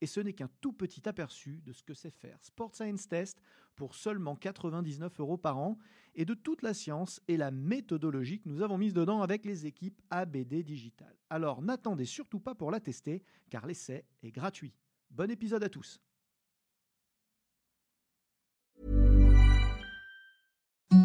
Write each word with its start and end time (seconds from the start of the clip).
Et 0.00 0.06
ce 0.06 0.20
n'est 0.20 0.32
qu'un 0.32 0.50
tout 0.60 0.72
petit 0.72 1.08
aperçu 1.08 1.60
de 1.64 1.72
ce 1.72 1.82
que 1.82 1.94
c'est 1.94 2.10
faire 2.10 2.38
Sport 2.42 2.74
Science 2.74 3.08
Test 3.08 3.40
pour 3.76 3.94
seulement 3.94 4.36
99 4.36 5.20
euros 5.20 5.36
par 5.36 5.58
an 5.58 5.78
et 6.14 6.24
de 6.24 6.34
toute 6.34 6.62
la 6.62 6.74
science 6.74 7.20
et 7.28 7.36
la 7.36 7.50
méthodologie 7.50 8.40
que 8.40 8.48
nous 8.48 8.62
avons 8.62 8.78
mise 8.78 8.94
dedans 8.94 9.22
avec 9.22 9.44
les 9.44 9.66
équipes 9.66 10.00
ABD 10.10 10.62
Digital. 10.62 11.14
Alors 11.30 11.62
n'attendez 11.62 12.04
surtout 12.04 12.40
pas 12.40 12.54
pour 12.54 12.70
la 12.70 12.80
tester 12.80 13.22
car 13.50 13.66
l'essai 13.66 14.04
est 14.22 14.32
gratuit. 14.32 14.74
Bon 15.10 15.30
épisode 15.30 15.64
à 15.64 15.68
tous. 15.68 16.00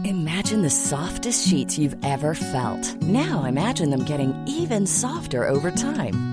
Imagine 0.05 0.61
the 0.61 0.69
softest 0.69 1.47
sheets 1.47 1.77
you've 1.77 1.95
ever 2.03 2.33
felt. 2.33 3.01
Now 3.01 3.45
imagine 3.45 3.89
them 3.89 4.03
getting 4.03 4.33
even 4.47 4.85
softer 4.85 5.47
over 5.47 5.71
time. 5.71 6.32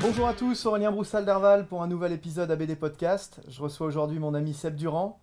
Bonjour 0.00 0.26
à 0.28 0.34
tous, 0.34 0.64
Aurélien 0.66 0.90
Broussal 0.92 1.24
d'Arval 1.24 1.66
pour 1.66 1.82
un 1.82 1.86
nouvel 1.86 2.12
épisode 2.12 2.50
ABD 2.50 2.74
Podcast. 2.76 3.40
Je 3.48 3.60
reçois 3.60 3.86
aujourd'hui 3.86 4.18
mon 4.18 4.34
ami 4.34 4.54
Seb 4.54 4.74
Durand 4.76 5.18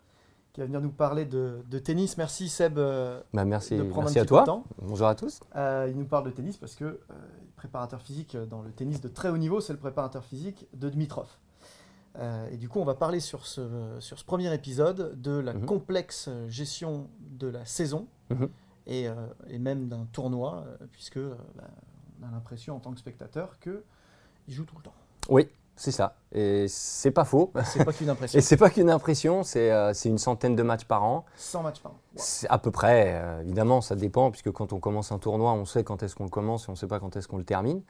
qui 0.53 0.61
va 0.61 0.65
venir 0.67 0.81
nous 0.81 0.91
parler 0.91 1.25
de, 1.25 1.59
de 1.69 1.79
tennis. 1.79 2.17
Merci 2.17 2.47
Seb 2.49 2.77
euh, 2.77 3.19
Bah, 3.33 3.45
merci 3.45 3.75
de 3.77 3.83
prendre 3.83 4.03
merci 4.09 4.19
un 4.19 4.21
à 4.21 4.25
petit 4.25 4.29
peu 4.33 4.39
de 4.39 4.43
toi. 4.43 4.45
temps. 4.45 4.63
Bonjour 4.81 5.07
à 5.07 5.15
tous. 5.15 5.39
Euh, 5.55 5.87
il 5.89 5.97
nous 5.97 6.05
parle 6.05 6.25
de 6.25 6.31
tennis 6.31 6.57
parce 6.57 6.75
que 6.75 6.85
euh, 6.85 6.99
préparateur 7.55 8.01
physique 8.01 8.37
dans 8.49 8.61
le 8.61 8.71
tennis 8.71 9.01
de 9.01 9.07
très 9.07 9.29
haut 9.29 9.37
niveau, 9.37 9.61
c'est 9.61 9.73
le 9.73 9.79
préparateur 9.79 10.23
physique 10.23 10.67
de 10.73 10.89
Dimitrov. 10.89 11.27
Euh, 12.19 12.47
et 12.51 12.57
du 12.57 12.69
coup, 12.69 12.79
on 12.79 12.85
va 12.85 12.95
parler 12.95 13.19
sur 13.19 13.45
ce, 13.45 13.61
sur 13.99 14.17
ce 14.17 14.25
premier 14.25 14.53
épisode 14.53 15.19
de 15.21 15.31
la 15.37 15.53
Mhm. 15.53 15.65
complexe 15.65 16.29
gestion 16.47 17.07
de 17.19 17.47
la 17.47 17.65
saison 17.65 18.07
Mhm. 18.29 18.49
et, 18.87 19.07
et 19.49 19.59
même 19.59 19.87
d'un 19.87 20.05
tournoi, 20.11 20.65
puisque 20.91 21.19
bah, 21.19 21.67
on 22.21 22.27
a 22.27 22.31
l'impression 22.31 22.75
en 22.75 22.79
tant 22.79 22.91
que 22.91 22.99
spectateur 22.99 23.59
que 23.59 23.83
il 24.47 24.53
joue 24.53 24.63
tout 24.63 24.75
le 24.77 24.83
temps. 24.83 24.93
Oui, 25.29 25.49
c'est 25.75 25.91
ça. 25.91 26.15
Et 26.31 26.65
c'est 26.67 27.11
pas 27.11 27.23
faux. 27.23 27.51
C'est 27.63 27.85
pas 27.85 27.93
qu'une 27.93 28.09
impression. 28.09 28.39
Et 28.39 28.41
c'est 28.41 28.57
pas 28.57 28.69
qu'une 28.69 28.89
impression, 28.89 29.43
c'est 29.43 29.71
euh, 29.71 29.93
une 30.05 30.17
centaine 30.17 30.55
de 30.55 30.63
matchs 30.63 30.85
par 30.85 31.03
an. 31.03 31.25
100 31.37 31.63
matchs 31.63 31.79
par 31.81 31.91
an. 31.91 31.95
Wow. 32.15 32.23
À 32.49 32.57
peu 32.57 32.71
près, 32.71 33.13
euh, 33.13 33.41
évidemment, 33.41 33.81
ça 33.81 33.95
dépend, 33.95 34.31
puisque 34.31 34.51
quand 34.51 34.73
on 34.73 34.79
commence 34.79 35.11
un 35.11 35.19
tournoi, 35.19 35.53
on 35.53 35.65
sait 35.65 35.83
quand 35.83 36.01
est-ce 36.01 36.15
qu'on 36.15 36.23
le 36.23 36.29
commence 36.29 36.65
et 36.65 36.69
on 36.69 36.71
ne 36.73 36.77
sait 36.77 36.87
pas 36.87 36.99
quand 36.99 37.15
est-ce 37.15 37.27
qu'on 37.27 37.37
le 37.37 37.43
termine. 37.43 37.81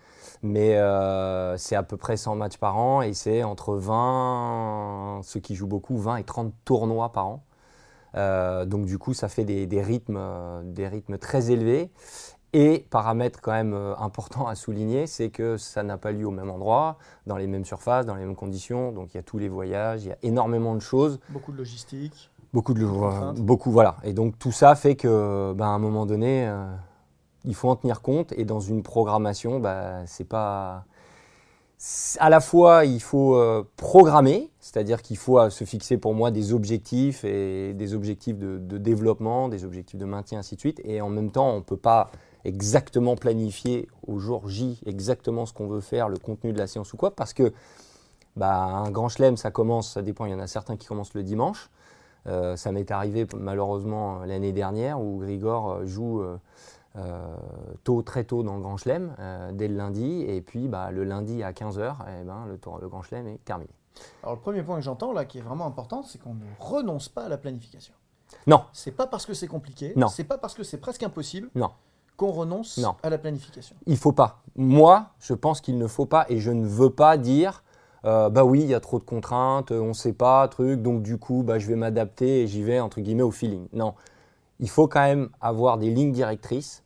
Mais 0.43 0.75
euh, 0.75 1.57
c'est 1.57 1.75
à 1.75 1.83
peu 1.83 1.95
près 1.95 2.17
100 2.17 2.35
matchs 2.35 2.57
par 2.57 2.77
an 2.77 3.01
et 3.01 3.13
c'est 3.13 3.43
entre 3.43 3.75
20, 3.75 5.21
ceux 5.23 5.39
qui 5.39 5.55
jouent 5.55 5.67
beaucoup, 5.67 5.97
20 5.97 6.17
et 6.17 6.23
30 6.23 6.53
tournois 6.65 7.11
par 7.11 7.27
an. 7.27 7.43
Donc 8.65 8.85
du 8.85 8.97
coup, 8.97 9.13
ça 9.13 9.29
fait 9.29 9.45
des, 9.45 9.67
des 9.67 9.81
rythmes, 9.81 10.19
des 10.63 10.87
rythmes 10.87 11.19
très 11.19 11.51
élevés. 11.51 11.91
Et 12.53 12.85
paramètre 12.89 13.41
quand 13.41 13.51
même 13.51 13.73
euh, 13.73 13.95
important 13.97 14.47
à 14.47 14.55
souligner, 14.55 15.05
c'est 15.05 15.29
que 15.29 15.57
ça 15.57 15.83
n'a 15.83 15.97
pas 15.97 16.11
lieu 16.11 16.25
au 16.25 16.31
même 16.31 16.49
endroit, 16.49 16.97
dans 17.25 17.37
les 17.37 17.47
mêmes 17.47 17.65
surfaces, 17.65 18.05
dans 18.05 18.15
les 18.15 18.25
mêmes 18.25 18.35
conditions. 18.35 18.91
Donc 18.91 19.13
il 19.13 19.17
y 19.17 19.19
a 19.19 19.23
tous 19.23 19.37
les 19.37 19.49
voyages, 19.49 20.03
il 20.03 20.09
y 20.09 20.11
a 20.11 20.17
énormément 20.23 20.73
de 20.73 20.79
choses. 20.79 21.19
Beaucoup 21.29 21.51
de 21.51 21.57
logistique. 21.57 22.31
Beaucoup 22.53 22.73
de 22.73 22.85
contraintes. 22.85 23.41
beaucoup 23.41 23.71
voilà. 23.71 23.97
Et 24.03 24.13
donc 24.13 24.39
tout 24.39 24.53
ça 24.53 24.75
fait 24.75 24.95
que, 24.95 25.53
ben, 25.53 25.65
à 25.65 25.69
un 25.69 25.79
moment 25.79 26.05
donné, 26.05 26.47
euh, 26.47 26.65
il 27.43 27.53
faut 27.53 27.69
en 27.69 27.75
tenir 27.75 28.01
compte. 28.01 28.31
Et 28.37 28.45
dans 28.45 28.61
une 28.61 28.81
programmation, 28.81 29.59
bah, 29.59 30.05
c'est 30.05 30.27
pas 30.27 30.85
à 32.19 32.29
la 32.29 32.39
fois 32.39 32.85
il 32.85 33.01
faut 33.01 33.35
euh, 33.35 33.63
programmer, 33.75 34.49
c'est-à-dire 34.59 35.01
qu'il 35.03 35.17
faut 35.17 35.37
euh, 35.37 35.49
se 35.49 35.63
fixer 35.63 35.97
pour 35.97 36.15
moi 36.15 36.31
des 36.31 36.53
objectifs 36.53 37.23
et 37.23 37.73
des 37.75 37.93
objectifs 37.93 38.37
de, 38.37 38.57
de 38.57 38.77
développement, 38.77 39.47
des 39.47 39.63
objectifs 39.63 39.99
de 39.99 40.05
maintien, 40.05 40.39
ainsi 40.39 40.55
de 40.55 40.59
suite. 40.59 40.81
Et 40.83 41.01
en 41.01 41.09
même 41.09 41.29
temps, 41.29 41.51
on 41.51 41.57
ne 41.57 41.63
peut 41.63 41.77
pas 41.77 42.09
exactement 42.45 43.15
planifier 43.15 43.87
au 44.05 44.19
jour 44.19 44.47
J 44.47 44.79
exactement 44.85 45.45
ce 45.45 45.53
qu'on 45.53 45.67
veut 45.67 45.81
faire, 45.81 46.09
le 46.09 46.17
contenu 46.17 46.53
de 46.53 46.57
la 46.57 46.67
séance 46.67 46.93
ou 46.93 46.97
quoi, 46.97 47.11
parce 47.15 47.33
que 47.33 47.53
bah, 48.35 48.55
un 48.65 48.91
grand 48.91 49.09
chelem, 49.09 49.35
ça 49.37 49.51
commence, 49.51 49.91
ça 49.93 50.01
dépend, 50.01 50.25
il 50.25 50.31
y 50.31 50.35
en 50.35 50.39
a 50.39 50.47
certains 50.47 50.77
qui 50.77 50.87
commencent 50.87 51.13
le 51.15 51.23
dimanche. 51.23 51.69
Euh, 52.27 52.55
ça 52.57 52.71
m'est 52.71 52.91
arrivé 52.91 53.25
malheureusement 53.35 54.19
l'année 54.25 54.51
dernière 54.51 54.99
où 55.01 55.17
Grigor 55.19 55.71
euh, 55.71 55.85
joue 55.85 56.21
euh, 56.21 56.37
euh, 56.97 57.35
tôt, 57.83 58.01
très 58.01 58.25
tôt 58.25 58.43
dans 58.43 58.55
le 58.55 58.61
Grand 58.61 58.77
Chelem, 58.77 59.15
euh, 59.19 59.51
dès 59.53 59.67
le 59.67 59.75
lundi, 59.75 60.21
et 60.27 60.41
puis 60.41 60.67
bah, 60.67 60.91
le 60.91 61.03
lundi 61.03 61.41
à 61.43 61.51
15h, 61.53 61.95
eh 62.21 62.23
ben, 62.25 62.45
le, 62.47 62.57
tour- 62.57 62.79
le 62.79 62.89
Grand 62.89 63.01
Chelem 63.01 63.27
est 63.27 63.43
terminé. 63.45 63.69
Alors 64.23 64.35
le 64.35 64.41
premier 64.41 64.61
point 64.61 64.75
que 64.75 64.81
j'entends 64.83 65.13
là, 65.13 65.25
qui 65.25 65.37
est 65.39 65.41
vraiment 65.41 65.65
important, 65.65 66.03
c'est 66.03 66.19
qu'on 66.21 66.33
ne 66.35 66.45
renonce 66.59 67.09
pas 67.09 67.23
à 67.23 67.29
la 67.29 67.37
planification. 67.37 67.93
Non, 68.45 68.63
C'est 68.73 68.91
pas 68.91 69.07
parce 69.07 69.25
que 69.25 69.33
c'est 69.33 69.47
compliqué, 69.47 69.93
Non. 69.95 70.07
c'est 70.07 70.25
pas 70.25 70.37
parce 70.37 70.53
que 70.53 70.63
c'est 70.63 70.77
presque 70.77 71.01
impossible 71.03 71.49
non, 71.55 71.71
qu'on 72.17 72.31
renonce 72.31 72.77
Non. 72.79 72.95
à 73.03 73.09
la 73.09 73.17
planification. 73.17 73.75
il 73.85 73.95
faut 73.97 74.11
pas. 74.11 74.41
Moi, 74.55 75.05
je 75.19 75.33
pense 75.33 75.61
qu'il 75.61 75.77
ne 75.77 75.87
faut 75.87 76.05
pas, 76.07 76.25
et 76.29 76.39
je 76.39 76.51
ne 76.51 76.65
veux 76.67 76.89
pas 76.89 77.15
dire, 77.17 77.63
euh, 78.05 78.29
bah 78.29 78.43
oui, 78.43 78.61
il 78.61 78.67
y 78.67 78.73
a 78.73 78.79
trop 78.79 78.97
de 78.99 79.03
contraintes, 79.03 79.71
on 79.71 79.89
ne 79.89 79.93
sait 79.93 80.13
pas, 80.13 80.47
truc, 80.47 80.81
donc 80.81 81.03
du 81.03 81.17
coup, 81.17 81.43
bah, 81.43 81.59
je 81.59 81.67
vais 81.67 81.75
m'adapter 81.75 82.41
et 82.41 82.47
j'y 82.47 82.63
vais 82.63 82.79
entre 82.79 82.99
guillemets 83.01 83.23
au 83.23 83.31
feeling. 83.31 83.67
Non, 83.73 83.93
il 84.59 84.69
faut 84.69 84.87
quand 84.87 85.01
même 85.01 85.29
avoir 85.41 85.77
des 85.77 85.89
lignes 85.91 86.11
directrices. 86.11 86.83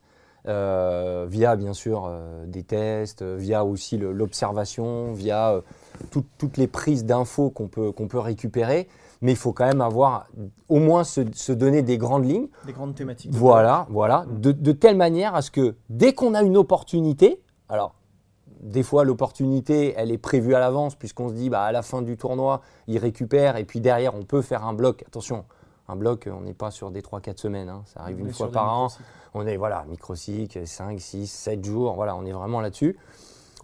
euh, 0.48 1.24
via 1.30 1.54
bien 1.54 1.72
sûr 1.72 2.04
euh, 2.04 2.44
des 2.46 2.64
tests, 2.64 3.22
via 3.22 3.64
aussi 3.64 3.96
l'observation, 3.96 5.12
via 5.12 5.60
tout- 6.10 6.24
toutes 6.36 6.56
les 6.56 6.66
prises 6.66 7.04
d'infos 7.04 7.50
qu'on 7.50 7.68
peut, 7.68 7.92
qu'on 7.92 8.08
peut 8.08 8.18
récupérer. 8.18 8.88
Mais 9.22 9.32
il 9.32 9.36
faut 9.36 9.52
quand 9.52 9.66
même 9.66 9.80
avoir, 9.80 10.26
au 10.68 10.78
moins 10.78 11.04
se, 11.04 11.22
se 11.32 11.52
donner 11.52 11.82
des 11.82 11.96
grandes 11.96 12.26
lignes. 12.28 12.48
Des 12.66 12.72
grandes 12.72 12.94
thématiques. 12.94 13.30
Voilà, 13.32 13.86
voilà, 13.88 14.26
de, 14.28 14.52
de 14.52 14.72
telle 14.72 14.96
manière 14.96 15.34
à 15.34 15.42
ce 15.42 15.50
que 15.50 15.76
dès 15.88 16.12
qu'on 16.12 16.34
a 16.34 16.42
une 16.42 16.56
opportunité, 16.56 17.40
alors 17.68 17.94
des 18.62 18.82
fois 18.82 19.04
l'opportunité 19.04 19.92
elle 19.96 20.10
est 20.12 20.18
prévue 20.18 20.54
à 20.54 20.60
l'avance 20.60 20.94
puisqu'on 20.94 21.28
se 21.28 21.34
dit 21.34 21.50
bah, 21.50 21.62
à 21.62 21.72
la 21.72 21.82
fin 21.82 22.00
du 22.00 22.16
tournoi 22.16 22.60
il 22.86 22.96
récupère 22.98 23.56
et 23.56 23.64
puis 23.64 23.80
derrière 23.80 24.14
on 24.14 24.22
peut 24.22 24.42
faire 24.42 24.64
un 24.64 24.72
bloc. 24.72 25.02
Attention, 25.06 25.44
un 25.88 25.96
bloc 25.96 26.28
on 26.32 26.42
n'est 26.42 26.54
pas 26.54 26.70
sur 26.70 26.90
des 26.90 27.02
3-4 27.02 27.38
semaines, 27.38 27.68
hein, 27.68 27.82
ça 27.86 28.00
arrive 28.00 28.18
On 28.22 28.26
une 28.26 28.32
fois 28.32 28.50
par 28.50 28.72
an. 28.72 28.88
On 29.34 29.46
est 29.46 29.56
voilà, 29.56 29.84
microcycle, 29.88 30.66
5, 30.66 31.00
6, 31.00 31.26
7 31.26 31.64
jours, 31.64 31.94
voilà, 31.94 32.14
on 32.14 32.24
est 32.24 32.32
vraiment 32.32 32.60
là-dessus. 32.60 32.98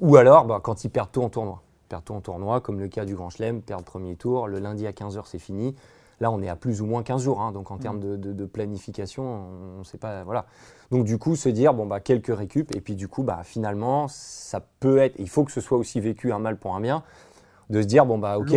Ou 0.01 0.17
alors 0.17 0.45
bah, 0.45 0.61
quand 0.63 0.85
ils 0.85 0.91
perdent 0.91 1.13
tout 1.13 1.23
en 1.23 1.29
tournoi. 1.29 1.63
Tout 1.89 2.13
en 2.13 2.21
tournoi, 2.21 2.61
comme 2.61 2.79
le 2.81 2.89
cas 2.89 3.05
du 3.05 3.15
Grand 3.15 3.31
Chelem, 3.31 3.63
perdent 3.63 3.85
premier 3.85 4.15
tour, 4.17 4.47
le 4.47 4.59
lundi 4.59 4.87
à 4.87 4.93
15h 4.93 5.23
c'est 5.25 5.39
fini. 5.39 5.75
Là, 6.21 6.31
on 6.33 6.43
est 6.43 6.49
à 6.49 6.57
plus 6.57 6.83
ou 6.83 6.87
moins 6.87 7.03
15 7.05 7.23
jours, 7.23 7.41
hein, 7.41 7.53
donc 7.53 7.71
en 7.71 7.79
termes 7.79 8.01
de, 8.01 8.17
de- 8.17 8.33
de 8.33 8.45
planification, 8.45 9.23
on 9.77 9.79
ne 9.79 9.85
sait 9.85 9.99
pas. 9.99 10.25
Voilà. 10.25 10.47
Donc, 10.91 11.05
du 11.05 11.17
coup, 11.17 11.37
se 11.37 11.49
dire, 11.49 11.73
bon, 11.75 11.87
bah, 11.87 12.01
quelques 12.01 12.37
récup, 12.37 12.75
et 12.75 12.81
puis 12.81 12.97
du 12.97 13.07
coup, 13.09 13.23
bah, 13.23 13.41
finalement, 13.45 14.07
ça 14.09 14.61
peut 14.81 14.99
être, 14.99 15.15
il 15.19 15.29
faut 15.29 15.45
que 15.45 15.53
ce 15.53 15.61
soit 15.61 15.79
aussi 15.79 16.01
vécu 16.01 16.33
un 16.33 16.41
mal 16.41 16.57
pour 16.59 16.75
un 16.75 16.81
bien, 16.81 17.05
de 17.71 17.81
se 17.81 17.87
dire, 17.87 18.05
bon, 18.05 18.19
bah, 18.19 18.39
ok, 18.39 18.51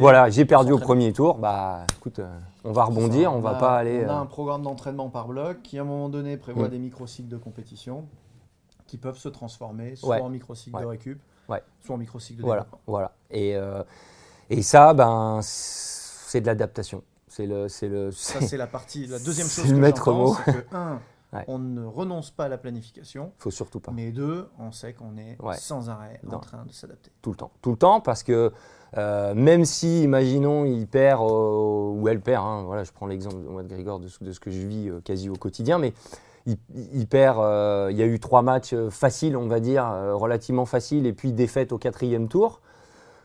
voilà, 0.00 0.28
j'ai 0.30 0.44
perdu 0.44 0.72
au 0.72 0.78
premier 0.78 1.12
tour, 1.12 1.36
bah, 1.38 1.82
écoute, 1.96 2.18
euh, 2.18 2.38
on 2.64 2.72
va 2.72 2.84
rebondir, 2.84 3.32
on 3.32 3.38
va 3.40 3.50
a- 3.50 3.54
pas 3.60 3.76
aller. 3.76 4.02
On 4.04 4.10
a 4.10 4.14
euh, 4.14 4.20
un 4.22 4.26
programme 4.26 4.62
d'entraînement 4.62 5.08
par 5.08 5.28
bloc 5.28 5.62
qui, 5.62 5.78
à 5.78 5.82
un 5.82 5.84
moment 5.84 6.08
donné, 6.08 6.36
prévoit 6.36 6.66
Mm. 6.66 6.70
des 6.70 6.78
microcycles 6.80 7.28
de 7.28 7.36
compétition 7.36 8.04
qui 8.86 8.96
peuvent 8.98 9.18
se 9.18 9.28
transformer 9.28 9.96
soit 9.96 10.16
Ouais. 10.16 10.20
en 10.22 10.28
microcycle 10.28 10.76
de 10.78 10.84
Ouais. 10.84 10.90
récup, 10.90 11.20
Ouais. 11.48 11.62
soit 11.84 11.94
en 11.94 11.98
microcycle 11.98 12.38
de 12.40 12.44
Voilà, 12.44 12.62
développement. 12.62 12.80
voilà. 12.86 13.12
Et, 13.30 13.56
euh, 13.56 13.82
et 14.50 14.62
ça, 14.62 14.94
ben, 14.94 15.40
c'est 15.42 16.40
de 16.40 16.46
l'adaptation. 16.46 17.02
C'est 17.28 17.46
le, 17.46 17.68
c'est 17.68 17.88
le, 17.88 18.10
Ça, 18.12 18.40
c'est 18.40 18.56
la 18.56 18.66
partie, 18.66 19.06
la 19.06 19.18
deuxième 19.24 19.46
chose 19.48 19.66
le 19.68 19.76
que 19.76 19.80
maître 19.80 20.04
j'entends, 20.06 20.18
mot. 20.28 20.36
c'est 20.44 20.68
que, 20.68 20.74
un, 20.76 21.00
on 21.48 21.58
ne 21.58 21.84
renonce 21.84 22.30
pas 22.30 22.44
à 22.44 22.48
la 22.48 22.56
planification. 22.56 23.32
Faut 23.38 23.50
surtout 23.50 23.80
pas. 23.80 23.92
Mais 23.92 24.10
deux, 24.10 24.48
on 24.58 24.72
sait 24.72 24.94
qu'on 24.94 25.16
est 25.18 25.36
sans 25.58 25.90
arrêt 25.90 26.20
en 26.32 26.38
train 26.38 26.64
de 26.64 26.72
s'adapter. 26.72 27.10
Tout 27.20 27.30
le 27.30 27.36
temps. 27.36 27.50
Tout 27.60 27.72
le 27.72 27.76
temps 27.76 28.00
parce 28.00 28.22
que 28.22 28.52
euh, 28.96 29.34
même 29.34 29.64
si, 29.66 30.04
imaginons, 30.04 30.64
il 30.64 30.86
perd 30.86 31.20
euh, 31.20 31.90
ou 31.90 32.08
elle 32.08 32.20
perd, 32.20 32.44
hein, 32.46 32.62
voilà, 32.64 32.84
je 32.84 32.92
prends 32.92 33.06
l'exemple 33.06 33.36
de 33.42 33.48
moi 33.48 33.62
de 33.62 33.68
Grégor 33.68 33.98
de, 34.00 34.08
ce 34.08 34.40
que 34.40 34.50
je 34.50 34.60
vis 34.66 34.90
quasi 35.04 35.28
au 35.28 35.34
quotidien, 35.34 35.76
mais 35.78 35.92
il, 36.46 37.06
perd, 37.06 37.38
il 37.90 37.96
y 37.96 38.02
a 38.02 38.06
eu 38.06 38.20
trois 38.20 38.42
matchs 38.42 38.74
faciles, 38.90 39.36
on 39.36 39.48
va 39.48 39.60
dire, 39.60 39.84
relativement 40.14 40.64
faciles, 40.64 41.06
et 41.06 41.12
puis 41.12 41.32
défaite 41.32 41.72
au 41.72 41.78
quatrième 41.78 42.28
tour. 42.28 42.60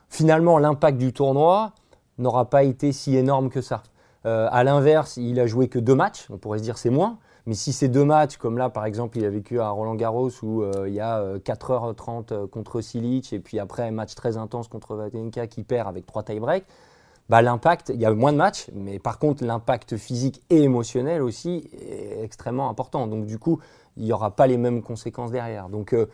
Finalement, 0.10 0.58
l'impact 0.58 0.98
du 0.98 1.14
tournoi 1.14 1.72
n'aura 2.18 2.50
pas 2.50 2.64
été 2.64 2.92
si 2.92 3.16
énorme 3.16 3.50
que 3.50 3.62
ça. 3.62 3.84
à 4.24 4.64
l'inverse, 4.64 5.18
il 5.18 5.40
a 5.40 5.48
joué 5.48 5.68
que 5.68 5.80
deux 5.80 5.96
matchs, 5.96 6.28
on 6.30 6.38
pourrait 6.38 6.60
se 6.60 6.64
dire 6.64 6.78
c'est 6.78 6.90
moins. 6.90 7.18
Mais 7.48 7.56
si 7.56 7.74
c'est 7.74 7.88
deux 7.88 8.06
matchs, 8.06 8.38
comme 8.38 8.58
là 8.58 8.70
par 8.70 8.86
exemple 8.86 9.18
il 9.18 9.26
a 9.26 9.30
vécu 9.30 9.60
à 9.60 9.70
Roland 9.70 9.96
Garros 9.96 10.30
où 10.44 10.62
euh, 10.62 10.88
il 10.88 10.94
y 10.94 11.00
a 11.00 11.38
4h30 11.38 12.34
euh, 12.34 12.48
contre 12.48 12.82
Silic 12.82 13.34
et 13.34 13.40
puis 13.40 13.60
après 13.60 13.84
un 13.84 13.92
match 13.92 14.14
très 14.14 14.38
intense 14.38 14.68
contre 14.68 14.96
Vatenka 14.96 15.48
qui 15.48 15.64
perd 15.64 15.88
avec 15.88 16.06
trois 16.06 16.24
tie-breaks, 16.24 16.66
bah, 17.30 17.42
l'impact, 17.42 17.92
il 17.94 18.02
y 18.02 18.06
a 18.06 18.14
moins 18.14 18.34
de 18.34 18.38
matchs, 18.38 18.70
mais 18.74 19.00
par 19.00 19.18
contre 19.18 19.46
l'impact 19.46 19.98
physique 19.98 20.44
et 20.50 20.64
émotionnel 20.64 21.22
aussi 21.22 21.70
est 21.80 22.24
extrêmement 22.24 22.70
important. 22.70 23.08
Donc 23.08 23.26
du 23.26 23.40
coup, 23.40 23.60
il 23.98 24.04
n'y 24.04 24.14
aura 24.14 24.36
pas 24.36 24.48
les 24.48 24.58
mêmes 24.58 24.82
conséquences 24.82 25.32
derrière. 25.32 25.70
Donc 25.70 25.94
euh, 25.94 26.08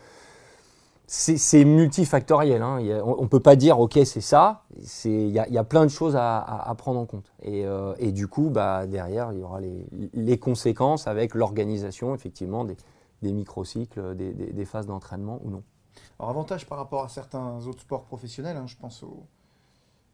c'est 1.08 1.64
multifactoriel. 1.64 2.60
Hein. 2.60 2.80
on 3.02 3.22
ne 3.22 3.28
peut 3.28 3.40
pas 3.40 3.56
dire, 3.56 3.80
OK, 3.80 3.98
c'est 4.04 4.20
ça. 4.20 4.64
Il 5.04 5.30
y, 5.30 5.58
a 5.58 5.64
plein 5.64 5.84
de 5.86 5.90
choses 5.90 6.14
à, 6.16 6.74
prendre 6.76 7.00
en 7.00 7.06
compte. 7.06 7.32
Euh, 7.46 7.94
et, 7.98 8.12
du 8.12 8.28
coup, 8.28 8.50
bah, 8.50 8.86
derrière, 8.86 9.32
il 9.32 9.38
y 9.38 9.42
aura 9.42 9.58
les, 9.60 10.38
conséquences 10.38 11.06
avec 11.06 11.34
l'organisation, 11.34 12.14
effectivement, 12.14 12.66
des, 12.66 12.76
des 13.22 13.32
microcycles, 13.32 14.14
des, 14.16 14.64
phases 14.66 14.86
d'entraînement 14.86 15.40
ou 15.44 15.50
non. 15.50 15.62
Alors, 16.18 16.28
avantage 16.28 16.66
par 16.66 16.76
rapport 16.76 17.04
à 17.04 17.08
certains 17.08 17.66
autres 17.66 17.80
sports 17.80 18.04
professionnels, 18.04 18.58
hein, 18.58 18.66
je 18.66 18.76
pense 18.76 19.02
au, 19.02 19.24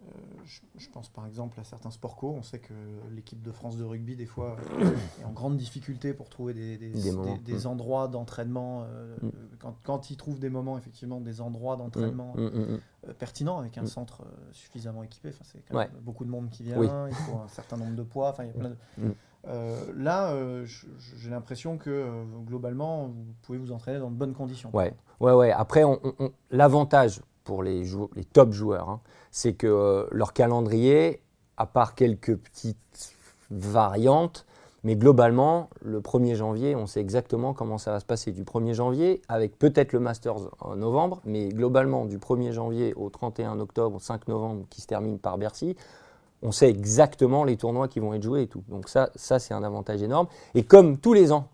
euh, 0.06 0.46
je, 0.76 0.88
pense 0.90 1.08
par 1.08 1.26
exemple 1.26 1.58
à 1.58 1.64
certains 1.64 1.90
sports 1.90 2.16
co. 2.16 2.34
On 2.36 2.42
sait 2.42 2.58
que 2.58 2.74
l'équipe 3.14 3.42
de 3.42 3.50
France 3.50 3.76
de 3.76 3.84
rugby, 3.84 4.16
des 4.16 4.26
fois, 4.26 4.56
est 5.20 5.24
en 5.24 5.32
grande 5.32 5.56
difficulté 5.56 6.12
pour 6.12 6.28
trouver 6.28 6.54
des, 6.54 6.76
des, 6.76 7.66
endroits 7.66 8.08
d'entraînement. 8.08 8.84
Euh, 8.86 9.16
mm. 9.22 9.30
quand, 9.58 9.76
quand, 9.82 10.10
ils 10.10 10.16
trouvent 10.16 10.38
des 10.38 10.50
moments, 10.50 10.76
effectivement, 10.76 11.20
des 11.20 11.40
endroits 11.40 11.76
d'entraînement 11.76 12.34
mm, 12.36 12.42
mm, 12.42 12.80
euh, 13.08 13.14
pertinents 13.14 13.58
avec 13.58 13.78
un 13.78 13.86
centre 13.86 14.24
suffisamment 14.52 15.02
équipé. 15.02 15.30
Enfin, 15.30 15.44
c'est 15.44 15.62
quand 15.68 15.78
même 15.78 15.90
beaucoup 16.02 16.24
de 16.24 16.30
monde 16.30 16.50
qui 16.50 16.62
vient, 16.62 17.08
il 17.08 17.14
faut 17.14 17.38
un 17.38 17.48
certain 17.48 17.76
nombre 17.76 17.96
de 17.96 18.02
poids. 18.02 18.30
Enfin, 18.30 18.44
il 18.44 18.48
y 18.48 18.50
a 18.50 18.54
plein 18.54 18.70
de... 18.70 19.94
là, 19.96 20.36
j'ai 20.64 21.30
l'impression 21.30 21.78
que 21.78 22.24
globalement, 22.46 23.08
vous 23.08 23.34
pouvez 23.42 23.58
vous 23.58 23.72
entraîner 23.72 23.98
dans 23.98 24.10
de 24.10 24.16
bonnes 24.16 24.34
conditions. 24.34 24.70
Ouais, 24.74 24.94
ouais, 25.20 25.32
ouais. 25.32 25.50
Après, 25.52 25.82
l'avantage 26.50 27.22
pour 27.44 27.62
les, 27.62 27.84
top 28.32 28.52
joueurs, 28.52 28.88
hein, 28.88 29.00
c'est 29.30 29.52
que 29.52 29.66
euh, 29.66 30.06
leur 30.10 30.32
calendrier, 30.32 31.20
à 31.56 31.66
part 31.66 31.94
quelques 31.94 32.36
petites 32.36 33.16
variantes, 33.50 34.46
mais 34.82 34.96
globalement, 34.96 35.70
le 35.80 36.00
1er 36.00 36.34
janvier, 36.34 36.76
on 36.76 36.86
sait 36.86 37.00
exactement 37.00 37.54
comment 37.54 37.78
ça 37.78 37.92
va 37.92 38.00
se 38.00 38.04
passer. 38.04 38.32
Du 38.32 38.44
1er 38.44 38.74
janvier, 38.74 39.22
avec 39.28 39.58
peut-être 39.58 39.92
le 39.94 40.00
Masters 40.00 40.36
en 40.60 40.76
novembre, 40.76 41.20
mais 41.24 41.48
globalement, 41.48 42.04
du 42.04 42.18
1er 42.18 42.52
janvier 42.52 42.92
au 42.94 43.08
31 43.08 43.60
octobre, 43.60 43.98
5 44.00 44.28
novembre, 44.28 44.66
qui 44.68 44.82
se 44.82 44.86
termine 44.86 45.18
par 45.18 45.38
Bercy, 45.38 45.74
on 46.42 46.52
sait 46.52 46.68
exactement 46.68 47.44
les 47.44 47.56
tournois 47.56 47.88
qui 47.88 48.00
vont 48.00 48.12
être 48.12 48.22
joués 48.22 48.42
et 48.42 48.46
tout. 48.46 48.62
Donc 48.68 48.90
ça, 48.90 49.08
ça 49.14 49.38
c'est 49.38 49.54
un 49.54 49.62
avantage 49.62 50.02
énorme. 50.02 50.26
Et 50.54 50.64
comme 50.64 50.98
tous 50.98 51.14
les 51.14 51.32
ans, 51.32 51.48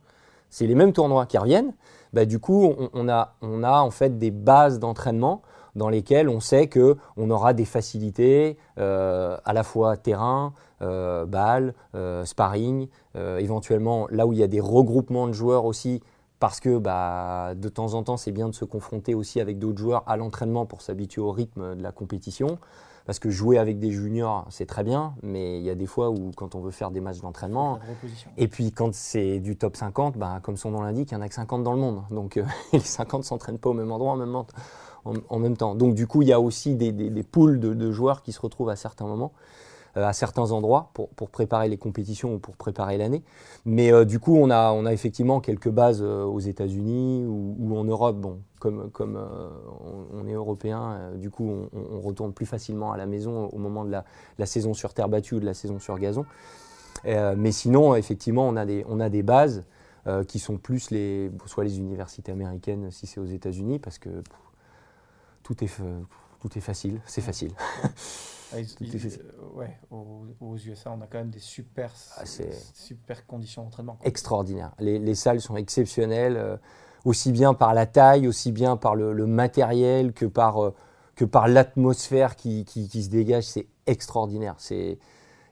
c'est 0.51 0.67
les 0.67 0.75
mêmes 0.75 0.93
tournois 0.93 1.27
qui 1.27 1.39
reviennent, 1.39 1.73
bah, 2.13 2.25
du 2.25 2.41
coup, 2.41 2.75
on, 2.93 3.09
a, 3.09 3.35
on 3.41 3.63
a 3.63 3.81
en 3.81 3.93
fait 3.93 4.19
des 4.19 4.33
bases 4.33 4.81
d'entraînement 4.81 5.43
dans 5.75 5.89
lesquels 5.89 6.29
on 6.29 6.41
sait 6.41 6.69
qu'on 6.69 7.31
aura 7.31 7.53
des 7.53 7.65
facilités 7.65 8.57
euh, 8.79 9.37
à 9.45 9.53
la 9.53 9.63
fois 9.63 9.97
terrain, 9.97 10.53
euh, 10.83 11.27
balle, 11.27 11.75
euh, 11.95 12.25
sparring, 12.25 12.89
éventuellement 13.15 14.07
là 14.11 14.27
où 14.27 14.33
il 14.33 14.39
y 14.39 14.43
a 14.43 14.49
des 14.49 14.61
regroupements 14.61 15.27
de 15.27 15.33
joueurs 15.33 15.65
aussi, 15.65 16.01
parce 16.39 16.61
que 16.61 16.79
bah, 16.79 17.55
de 17.55 17.69
temps 17.69 17.95
en 17.95 18.03
temps 18.03 18.17
c'est 18.17 18.33
bien 18.33 18.49
de 18.49 18.55
se 18.55 18.65
confronter 18.65 19.15
aussi 19.15 19.41
avec 19.41 19.59
d'autres 19.59 19.79
joueurs 19.79 20.05
à 20.07 20.17
l'entraînement 20.17 20.65
pour 20.65 20.81
s'habituer 20.81 21.21
au 21.21 21.33
rythme 21.33 21.75
de 21.75 21.83
la 21.83 21.93
compétition. 21.93 22.59
Parce 23.07 23.19
que 23.19 23.31
jouer 23.31 23.59
avec 23.59 23.81
des 23.81 23.91
juniors, 23.91 24.47
c'est 24.51 24.67
très 24.67 24.85
bien, 24.85 25.15
mais 25.23 25.59
il 25.59 25.65
y 25.65 25.71
a 25.71 25.75
des 25.75 25.87
fois 25.87 26.11
où, 26.11 26.31
quand 26.37 26.55
on 26.55 26.61
veut 26.61 26.71
faire 26.71 26.93
des 26.93 27.01
matchs 27.01 27.21
d'entraînement, 27.21 27.81
et 28.37 28.47
puis 28.47 28.71
quand 28.71 28.95
c'est 28.95 29.41
du 29.41 29.57
top 29.57 29.77
50, 29.77 30.17
bah, 30.17 30.39
comme 30.43 30.57
son 30.57 30.71
nom 30.71 30.83
l'indique, 30.83 31.11
il 31.11 31.17
n'y 31.17 31.21
en 31.21 31.25
a 31.25 31.29
que 31.29 31.35
50 31.35 31.65
dans 31.65 31.73
le 31.73 31.81
monde. 31.81 32.03
Donc 32.11 32.41
les 32.73 32.79
50 32.79 33.21
ne 33.21 33.25
s'entraînent 33.25 33.59
pas 33.59 33.71
au 33.71 33.73
même 33.73 33.91
endroit 33.91 34.13
en 34.13 34.17
même, 34.17 34.31
temps 34.31 34.47
en, 35.05 35.39
même 35.39 35.57
temps. 35.57 35.75
Donc 35.75 35.95
du 35.95 36.07
coup, 36.07 36.23
il 36.23 36.29
y 36.29 36.33
a 36.33 36.41
aussi 36.41 36.75
des, 36.75 36.93
des, 36.93 37.23
poules 37.23 37.59
de, 37.61 37.91
joueurs 37.91 38.23
qui 38.23 38.33
se 38.33 38.41
retrouvent 38.41 38.71
à 38.71 38.77
certains 38.77 39.07
moments, 39.07 39.33
euh, 39.97 40.05
à 40.05 40.13
certains 40.13 40.53
endroits, 40.53 40.91
pour, 40.95 41.31
préparer 41.31 41.69
les 41.69 41.79
compétitions 41.79 42.35
ou 42.35 42.39
pour 42.39 42.57
préparer 42.57 42.99
l'année. 42.99 43.23
Mais 43.65 43.93
euh, 43.93 44.05
du 44.05 44.19
coup, 44.19 44.37
on 44.37 44.51
a, 44.51 44.93
effectivement 44.93 45.41
quelques 45.41 45.71
bases 45.71 46.03
euh, 46.03 46.25
aux 46.25 46.41
États-Unis 46.41 47.25
ou, 47.27 47.77
en 47.77 47.85
Europe. 47.85 48.17
Bon, 48.17 48.41
comme, 48.59 48.91
on, 50.13 50.27
est 50.27 50.33
européen, 50.33 51.13
du 51.17 51.31
coup, 51.31 51.51
on, 51.73 52.01
retourne 52.01 52.33
plus 52.33 52.47
facilement 52.47 52.93
à 52.93 52.99
la 52.99 53.07
maison 53.07 53.49
au 53.49 53.59
moment 53.59 53.85
de 53.85 53.91
la, 53.91 54.05
la 54.39 54.47
saison 54.47 54.75
sur 54.75 54.93
terre 54.93 55.09
battue 55.09 55.37
ou 55.37 55.41
de 55.41 55.47
la 55.47 55.55
saison 55.55 55.79
sur 55.79 55.99
gazon. 55.99 56.27
mais 57.05 57.53
sinon, 57.53 57.95
effectivement, 57.95 58.47
on 58.47 58.57
a 58.57 58.67
des, 58.67 58.85
on 58.87 59.01
a 59.01 59.09
des 59.09 59.23
bases 59.23 59.65
qui 60.29 60.39
sont 60.39 60.59
plus 60.59 60.91
les, 60.91 61.31
soit 61.47 61.65
les 61.65 61.79
universités 61.79 62.33
américaines 62.33 62.91
si 62.91 63.07
c'est 63.07 63.21
aux 63.21 63.25
États-Unis, 63.25 63.79
parce 63.79 63.99
que 63.99 64.11
tout 65.51 65.65
est, 65.65 65.71
tout 66.41 66.57
est 66.57 66.61
facile, 66.61 67.01
c'est 67.07 67.21
facile. 67.21 67.51
Ah, 68.53 68.57
ouais, 69.55 69.77
aux, 69.91 70.57
USA, 70.57 70.93
on 70.93 71.01
a 71.01 71.07
quand 71.07 71.19
même 71.19 71.31
des 71.31 71.41
super, 71.41 71.91
ah, 72.17 72.23
super 72.25 73.27
conditions 73.27 73.65
d'entraînement. 73.65 73.99
Extraordinaire. 74.05 74.71
Les, 74.79 75.01
les, 75.01 75.15
salles 75.17 75.41
sont 75.41 75.57
exceptionnelles, 75.57 76.37
euh, 76.37 76.57
aussi 77.05 77.33
bien 77.33 77.53
par 77.53 77.75
la 77.75 77.87
taille, 77.87 78.29
aussi 78.29 78.53
bien 78.53 78.77
par 78.77 78.95
le, 78.95 79.27
matériel 79.27 80.13
que 80.13 80.27
par, 80.27 80.65
euh, 80.65 80.75
que 81.17 81.25
par 81.25 81.49
l'atmosphère 81.49 82.37
qui, 82.37 82.65
qui, 82.65 82.89
qui, 82.89 83.03
se 83.03 83.11
dégage. 83.11 83.45
C'est 83.45 83.67
extraordinaire. 83.89 84.55
Il 84.71 84.97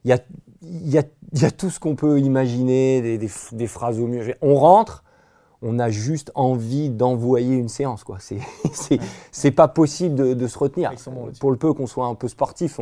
y 0.04 0.12
a, 0.12 0.18
y, 0.62 0.98
a, 0.98 1.02
y 1.32 1.44
a, 1.44 1.50
tout 1.50 1.70
ce 1.70 1.80
qu'on 1.80 1.96
peut 1.96 2.20
imaginer, 2.20 3.02
des, 3.02 3.18
des, 3.18 3.30
des 3.50 3.66
phrases 3.66 3.98
au 3.98 4.06
mieux. 4.06 4.32
On 4.42 4.54
rentre, 4.54 5.02
on 5.62 5.78
a 5.78 5.90
juste 5.90 6.30
envie 6.34 6.90
d'envoyer 6.90 7.56
une 7.56 7.68
séance. 7.68 8.04
quoi. 8.04 8.18
C'est 8.20 9.50
pas 9.50 9.68
possible 9.68 10.36
de, 10.36 10.46
se 10.46 10.58
retenir. 10.58 10.92
Pour 11.40 11.50
le 11.50 11.56
peu 11.56 11.72
qu'on 11.72 11.86
soit 11.86 12.06
un 12.06 12.14
peu 12.14 12.28
sportif, 12.28 12.80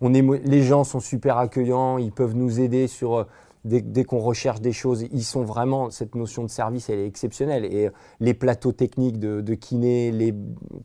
on, 0.00 0.14
est, 0.14 0.22
les 0.44 0.62
gens 0.62 0.84
sont 0.84 1.00
super 1.00 1.38
accueillants, 1.38 1.98
ils 1.98 2.12
peuvent 2.12 2.34
nous 2.34 2.60
aider 2.60 2.88
sur 2.88 3.14
euh, 3.14 3.24
dès, 3.64 4.04
qu'on 4.04 4.18
recherche 4.18 4.60
des 4.60 4.72
choses. 4.72 5.06
Ils 5.12 5.24
sont 5.24 5.44
vraiment 5.44 5.90
cette 5.90 6.14
notion 6.14 6.42
de 6.42 6.48
service, 6.48 6.90
elle 6.90 6.98
est 6.98 7.06
exceptionnelle. 7.06 7.64
Et 7.64 7.86
euh, 7.86 7.90
les 8.20 8.34
plateaux 8.34 8.72
techniques 8.72 9.18
de, 9.18 9.54
kiné, 9.54 10.10
les, 10.10 10.34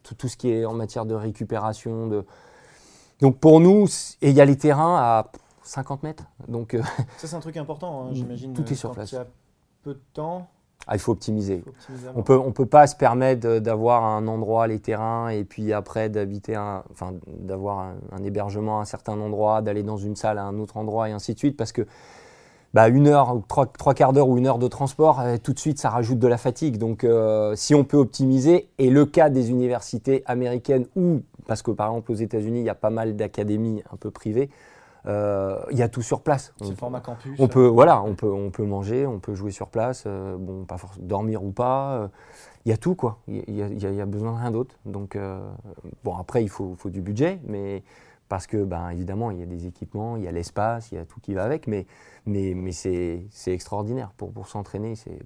tout, 0.03 0.27
ce 0.27 0.37
qui 0.37 0.49
est 0.51 0.65
en 0.65 0.73
matière 0.73 1.05
de 1.05 1.15
récupération. 1.15 2.07
De... 2.07 2.25
Donc 3.19 3.39
pour 3.39 3.59
nous, 3.59 3.87
et 4.21 4.29
il 4.29 4.35
y 4.35 4.41
a 4.41 4.45
les 4.45 4.57
terrains 4.57 4.95
à 4.97 5.31
50 5.63 6.03
mètres. 6.03 6.25
Donc 6.47 6.73
euh, 6.73 6.81
ça 7.17 7.27
c'est 7.27 7.35
un 7.35 7.41
truc 7.41 7.57
important, 7.57 8.05
hein, 8.05 8.09
j'imagine. 8.13 8.53
Tout 8.53 8.71
est 8.71 8.75
sur 8.75 8.91
place. 8.91 9.11
Il 9.11 9.15
y 9.15 9.17
a 9.17 9.27
peu 9.83 9.93
de 9.93 10.01
temps 10.13 10.47
ah, 10.87 10.95
il 10.95 10.99
faut 10.99 11.11
optimiser. 11.11 11.63
on 12.15 12.23
peut, 12.23 12.37
on 12.37 12.53
peut 12.53 12.65
pas 12.65 12.87
se 12.87 12.95
permettre 12.95 13.59
d'avoir 13.59 14.05
un 14.05 14.25
endroit, 14.27 14.67
les 14.67 14.79
terrains, 14.79 15.27
et 15.29 15.43
puis 15.43 15.73
après 15.73 16.07
d'habiter, 16.09 16.57
enfin, 16.57 17.13
d'avoir 17.27 17.93
un, 18.11 18.23
hébergement 18.23 18.79
à 18.79 18.81
un 18.83 18.85
certain 18.85 19.19
endroit, 19.19 19.61
d'aller 19.61 19.83
dans 19.83 19.97
une 19.97 20.15
salle 20.15 20.37
à 20.37 20.43
un 20.43 20.57
autre 20.59 20.77
endroit, 20.77 21.09
et 21.09 21.11
ainsi 21.11 21.33
de 21.33 21.39
suite, 21.39 21.57
parce 21.57 21.73
que 21.73 21.85
bah, 22.73 22.87
une 22.87 23.07
heure, 23.07 23.35
ou 23.35 23.43
trois, 23.45 23.65
trois 23.65 23.93
quarts 23.93 24.13
d'heure 24.13 24.29
ou 24.29 24.37
une 24.37 24.47
heure 24.47 24.59
de 24.59 24.67
transport, 24.67 25.19
euh, 25.19 25.37
tout 25.41 25.51
de 25.51 25.59
suite, 25.59 25.79
ça 25.79 25.89
rajoute 25.89 26.19
de 26.19 26.27
la 26.27 26.37
fatigue. 26.37 26.77
Donc, 26.77 27.03
euh, 27.03 27.53
si 27.55 27.75
on 27.75 27.83
peut 27.83 27.97
optimiser, 27.97 28.69
et 28.77 28.89
le 28.89 29.05
cas 29.05 29.29
des 29.29 29.49
universités 29.49 30.23
américaines, 30.25 30.85
ou 30.95 31.21
parce 31.47 31.61
que 31.61 31.71
par 31.71 31.87
exemple 31.87 32.11
aux 32.11 32.15
États-Unis, 32.15 32.59
il 32.59 32.65
y 32.65 32.69
a 32.69 32.75
pas 32.75 32.89
mal 32.89 33.15
d'académies 33.15 33.83
un 33.91 33.97
peu 33.97 34.11
privées, 34.11 34.49
il 35.07 35.77
y 35.77 35.81
a 35.81 35.89
tout 35.89 36.01
sur 36.01 36.21
place. 36.21 36.53
C'est 36.59 36.69
le 36.69 36.75
format 36.75 36.99
campus. 36.99 37.39
On 37.39 37.47
peut, 37.47 37.67
voilà, 37.67 38.01
on 38.03 38.15
peut, 38.15 38.31
on 38.31 38.51
peut 38.51 38.65
manger, 38.65 39.05
on 39.05 39.19
peut 39.19 39.35
jouer 39.35 39.51
sur 39.51 39.69
place, 39.69 40.03
euh, 40.05 40.37
bon, 40.37 40.65
pas 40.65 40.77
forcément 40.77 41.07
dormir 41.07 41.43
ou 41.43 41.51
pas. 41.51 41.93
Euh, 41.93 42.07
il 42.65 42.69
y 42.69 42.73
a 42.73 42.77
tout, 42.77 42.95
quoi. 42.95 43.19
Il 43.27 43.55
y, 43.55 43.61
a, 43.61 44.05
besoin 44.05 44.33
de 44.33 44.37
rien 44.37 44.51
d'autre. 44.51 44.75
Donc, 44.85 45.17
bon, 46.03 46.17
après, 46.17 46.43
il 46.43 46.49
faut, 46.49 46.75
faut, 46.77 46.89
du 46.89 46.99
budget, 46.99 47.39
mais 47.47 47.81
parce 48.27 48.45
que, 48.45 48.65
ben, 48.65 48.89
évidemment, 48.89 49.31
il 49.31 49.39
y 49.39 49.43
a 49.43 49.45
des 49.45 49.67
équipements, 49.67 50.17
il 50.17 50.23
y 50.23 50.27
a 50.27 50.33
l'espace, 50.33 50.91
il 50.91 50.95
y 50.95 50.97
a 50.97 51.05
tout 51.05 51.21
qui 51.21 51.33
va 51.33 51.45
avec, 51.45 51.67
mais, 51.67 51.85
mais, 52.25 52.53
mais 52.55 52.73
c'est 52.73 53.29
extraordinaire. 53.47 54.11
Pour, 54.17 54.33
pour 54.33 54.49
s'entraîner, 54.49 54.95
c'est 54.95 55.17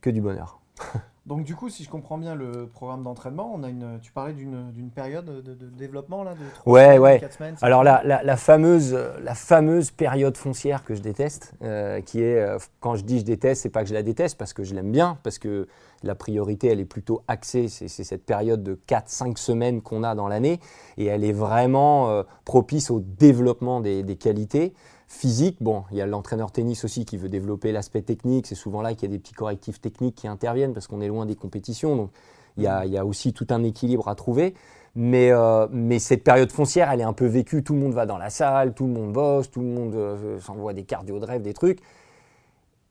que 0.00 0.08
du 0.08 0.22
bonheur. 0.22 0.60
Donc 1.26 1.44
du 1.44 1.54
coup, 1.54 1.68
si 1.68 1.84
je 1.84 1.90
comprends 1.90 2.16
bien 2.16 2.34
le 2.34 2.66
programme 2.66 3.02
d'entraînement, 3.02 3.52
on 3.54 3.62
a 3.62 3.68
une, 3.68 3.98
tu 4.00 4.10
parlais 4.10 4.32
d'une 4.32 4.90
période 4.94 5.26
de, 5.26 5.54
développement 5.68 6.24
là, 6.24 6.32
de 6.32 6.70
ouais, 6.70 6.98
ouais. 6.98 7.20
Alors 7.60 7.84
la, 7.84 8.02
la, 8.04 8.36
fameuse, 8.36 8.98
la 9.22 9.34
fameuse 9.34 9.90
période 9.90 10.36
foncière 10.36 10.82
que 10.82 10.94
je 10.94 11.02
déteste, 11.02 11.52
euh, 11.62 12.00
qui 12.00 12.22
est 12.22 12.40
euh, 12.40 12.58
quand 12.80 12.96
je 12.96 13.04
dis 13.04 13.20
je 13.20 13.24
déteste, 13.24 13.62
c'est 13.62 13.68
pas 13.68 13.82
que 13.82 13.88
je 13.88 13.94
la 13.94 14.02
déteste 14.02 14.38
parce 14.38 14.54
que 14.54 14.64
je 14.64 14.74
l'aime 14.74 14.90
bien, 14.90 15.18
parce 15.22 15.38
que 15.38 15.68
la 16.02 16.14
priorité 16.14 16.68
elle 16.68 16.80
est 16.80 16.86
plutôt 16.86 17.22
axée, 17.28 17.68
c'est 17.68 17.88
cette 17.88 18.24
période 18.24 18.62
de 18.62 18.78
4-5 18.88 19.36
semaines 19.36 19.82
qu'on 19.82 20.02
a 20.02 20.14
dans 20.14 20.26
l'année 20.26 20.58
et 20.96 21.04
elle 21.04 21.24
est 21.24 21.32
vraiment 21.32 22.08
euh, 22.08 22.22
propice 22.46 22.90
au 22.90 23.00
développement 23.00 23.80
des, 23.80 24.02
des 24.02 24.16
qualités 24.16 24.72
physique. 25.10 25.56
Bon, 25.60 25.84
il 25.90 25.98
y 25.98 26.00
a 26.00 26.06
l'entraîneur 26.06 26.52
tennis 26.52 26.84
aussi 26.84 27.04
qui 27.04 27.16
veut 27.16 27.28
développer 27.28 27.72
l'aspect 27.72 28.00
technique. 28.00 28.46
C'est 28.46 28.54
souvent 28.54 28.80
là 28.80 28.94
qu'il 28.94 29.10
y 29.10 29.12
a 29.12 29.16
des 29.16 29.18
petits 29.18 29.34
correctifs 29.34 29.80
techniques 29.80 30.14
qui 30.14 30.28
interviennent 30.28 30.72
parce 30.72 30.86
qu'on 30.86 31.00
est 31.00 31.08
loin 31.08 31.26
des 31.26 31.34
compétitions. 31.34 31.96
Donc, 31.96 32.10
il 32.56 32.62
y, 32.62 32.66
a, 32.66 33.04
aussi 33.04 33.32
tout 33.32 33.46
un 33.50 33.62
équilibre 33.62 34.08
à 34.08 34.14
trouver. 34.14 34.54
Mais, 34.94 35.30
euh, 35.30 35.66
mais, 35.70 35.98
cette 35.98 36.24
période 36.24 36.50
foncière, 36.50 36.90
elle 36.90 37.00
est 37.00 37.04
un 37.04 37.12
peu 37.12 37.26
vécue. 37.26 37.62
Tout 37.62 37.74
le 37.74 37.80
monde 37.80 37.92
va 37.92 38.06
dans 38.06 38.18
la 38.18 38.30
salle, 38.30 38.72
tout 38.72 38.86
le 38.86 38.92
monde 38.92 39.12
bosse, 39.12 39.50
tout 39.50 39.60
le 39.60 39.66
monde 39.66 39.94
euh, 39.94 40.38
s'envoie 40.40 40.72
des 40.72 40.84
cardio 40.84 41.18
drives, 41.18 41.42
des 41.42 41.54
trucs. 41.54 41.80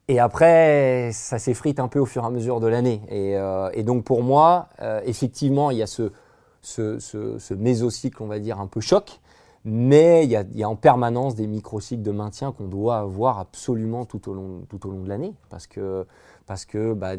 Et 0.07 0.19
après, 0.19 1.11
ça 1.13 1.39
s'effrite 1.39 1.79
un 1.79 1.87
peu 1.87 1.99
au 1.99 2.05
fur 2.05 2.23
et 2.23 2.27
à 2.27 2.29
mesure 2.29 2.59
de 2.59 2.67
l'année. 2.67 3.01
Et, 3.09 3.37
euh, 3.37 3.69
donc 3.83 4.03
pour 4.03 4.23
moi, 4.23 4.69
effectivement, 5.05 5.71
il 5.71 5.77
y 5.77 5.83
a 5.83 5.87
ce, 5.87 6.11
ce 6.61 7.53
mésocycle, 7.53 8.21
on 8.23 8.27
va 8.27 8.39
dire, 8.39 8.59
un 8.59 8.67
peu 8.67 8.81
choc 8.81 9.19
mais 9.65 10.25
il 10.25 10.31
y, 10.31 10.63
a, 10.63 10.69
en 10.69 10.75
permanence 10.75 11.35
des 11.35 11.47
microcycles 11.47 12.01
de 12.01 12.11
maintien 12.11 12.51
qu'on 12.51 12.67
doit 12.67 12.99
avoir 12.99 13.39
absolument 13.39 14.05
tout 14.05 14.29
au 14.29 14.33
long, 14.33 14.65
tout 14.69 14.87
au 14.87 14.91
long 14.91 15.03
de 15.03 15.09
l'année, 15.09 15.33
parce 15.49 15.67
que, 15.67 16.05
parce 16.45 16.65
que 16.65 16.93
bah, 16.93 17.13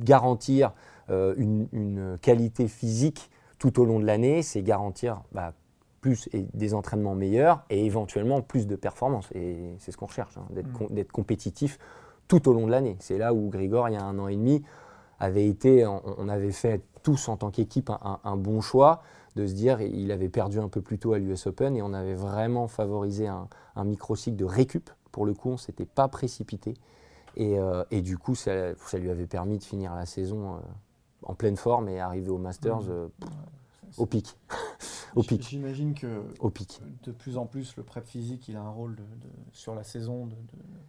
garantir 0.00 0.72
euh, 1.08 1.34
une, 1.36 2.18
qualité 2.20 2.68
physique 2.68 3.30
tout 3.58 3.80
au 3.80 3.84
long 3.84 3.98
de 3.98 4.04
l'année, 4.04 4.42
c'est 4.42 4.62
garantir 4.62 5.22
bah, 5.32 5.54
plus 6.00 6.28
et 6.32 6.46
des 6.54 6.74
entraînements 6.74 7.14
meilleurs 7.14 7.64
et 7.70 7.84
éventuellement 7.84 8.42
plus 8.42 8.66
de 8.66 8.76
performances. 8.76 9.30
Et 9.34 9.74
c'est 9.78 9.90
ce 9.90 9.96
qu'on 9.96 10.06
recherche, 10.06 10.36
hein, 10.36 10.46
mmh. 10.50 10.94
d'être 10.94 11.12
compétitif 11.12 11.78
tout 12.28 12.48
au 12.48 12.52
long 12.52 12.66
de 12.66 12.70
l'année. 12.70 12.96
C'est 13.00 13.18
là 13.18 13.34
où 13.34 13.48
Grigor, 13.48 13.88
il 13.88 13.94
y 13.94 13.96
a 13.96 14.04
un 14.04 14.18
an 14.18 14.28
et 14.28 14.36
demi, 14.36 14.62
avait 15.18 15.46
été, 15.46 15.86
on, 15.86 16.28
avait 16.28 16.52
fait 16.52 16.82
tous 17.02 17.28
en 17.28 17.36
tant 17.36 17.50
qu'équipe 17.50 17.90
un, 17.90 18.36
bon 18.36 18.60
choix 18.60 19.02
de 19.36 19.46
se 19.46 19.52
dire 19.54 19.80
il 19.80 20.10
avait 20.12 20.28
perdu 20.28 20.58
un 20.58 20.68
peu 20.68 20.80
plus 20.80 20.98
tôt 20.98 21.12
à 21.12 21.18
l'US 21.18 21.46
Open 21.46 21.76
et 21.76 21.82
on 21.82 21.92
avait 21.92 22.14
vraiment 22.14 22.66
favorisé 22.68 23.28
un, 23.28 23.48
un 23.76 23.84
microcycle 23.84 24.36
de 24.36 24.44
récup. 24.44 24.90
Pour 25.12 25.26
le 25.26 25.34
coup, 25.34 25.50
on 25.50 25.52
ne 25.52 25.58
s'était 25.58 25.86
pas 25.86 26.08
précipité. 26.08 26.74
Et, 27.36 27.58
euh, 27.58 27.84
et, 27.90 28.02
du 28.02 28.18
coup, 28.18 28.34
ça, 28.34 28.74
ça, 28.74 28.98
lui 28.98 29.10
avait 29.10 29.26
permis 29.26 29.58
de 29.58 29.64
finir 29.64 29.94
la 29.94 30.06
saison 30.06 30.54
euh, 30.54 30.58
en 31.22 31.34
pleine 31.34 31.56
forme 31.56 31.88
et 31.88 32.00
arriver 32.00 32.30
au 32.30 32.38
Masters 32.38 32.82
mmh. 32.82 32.90
euh, 32.90 33.08
au 33.98 34.06
pic. 34.06 34.36
Au 35.16 35.22
pic. 35.22 35.46
J'imagine 35.48 35.94
que 35.94 36.22
au 36.38 36.50
pic. 36.50 36.80
de 37.04 37.12
plus 37.12 37.36
en 37.36 37.46
plus, 37.46 37.76
le 37.76 37.82
prep 37.82 38.06
physique, 38.06 38.48
il 38.48 38.56
a 38.56 38.60
un 38.60 38.70
rôle 38.70 38.96
de, 38.96 39.02
sur 39.52 39.74
la 39.74 39.84
saison 39.84 40.26
de, 40.26 40.34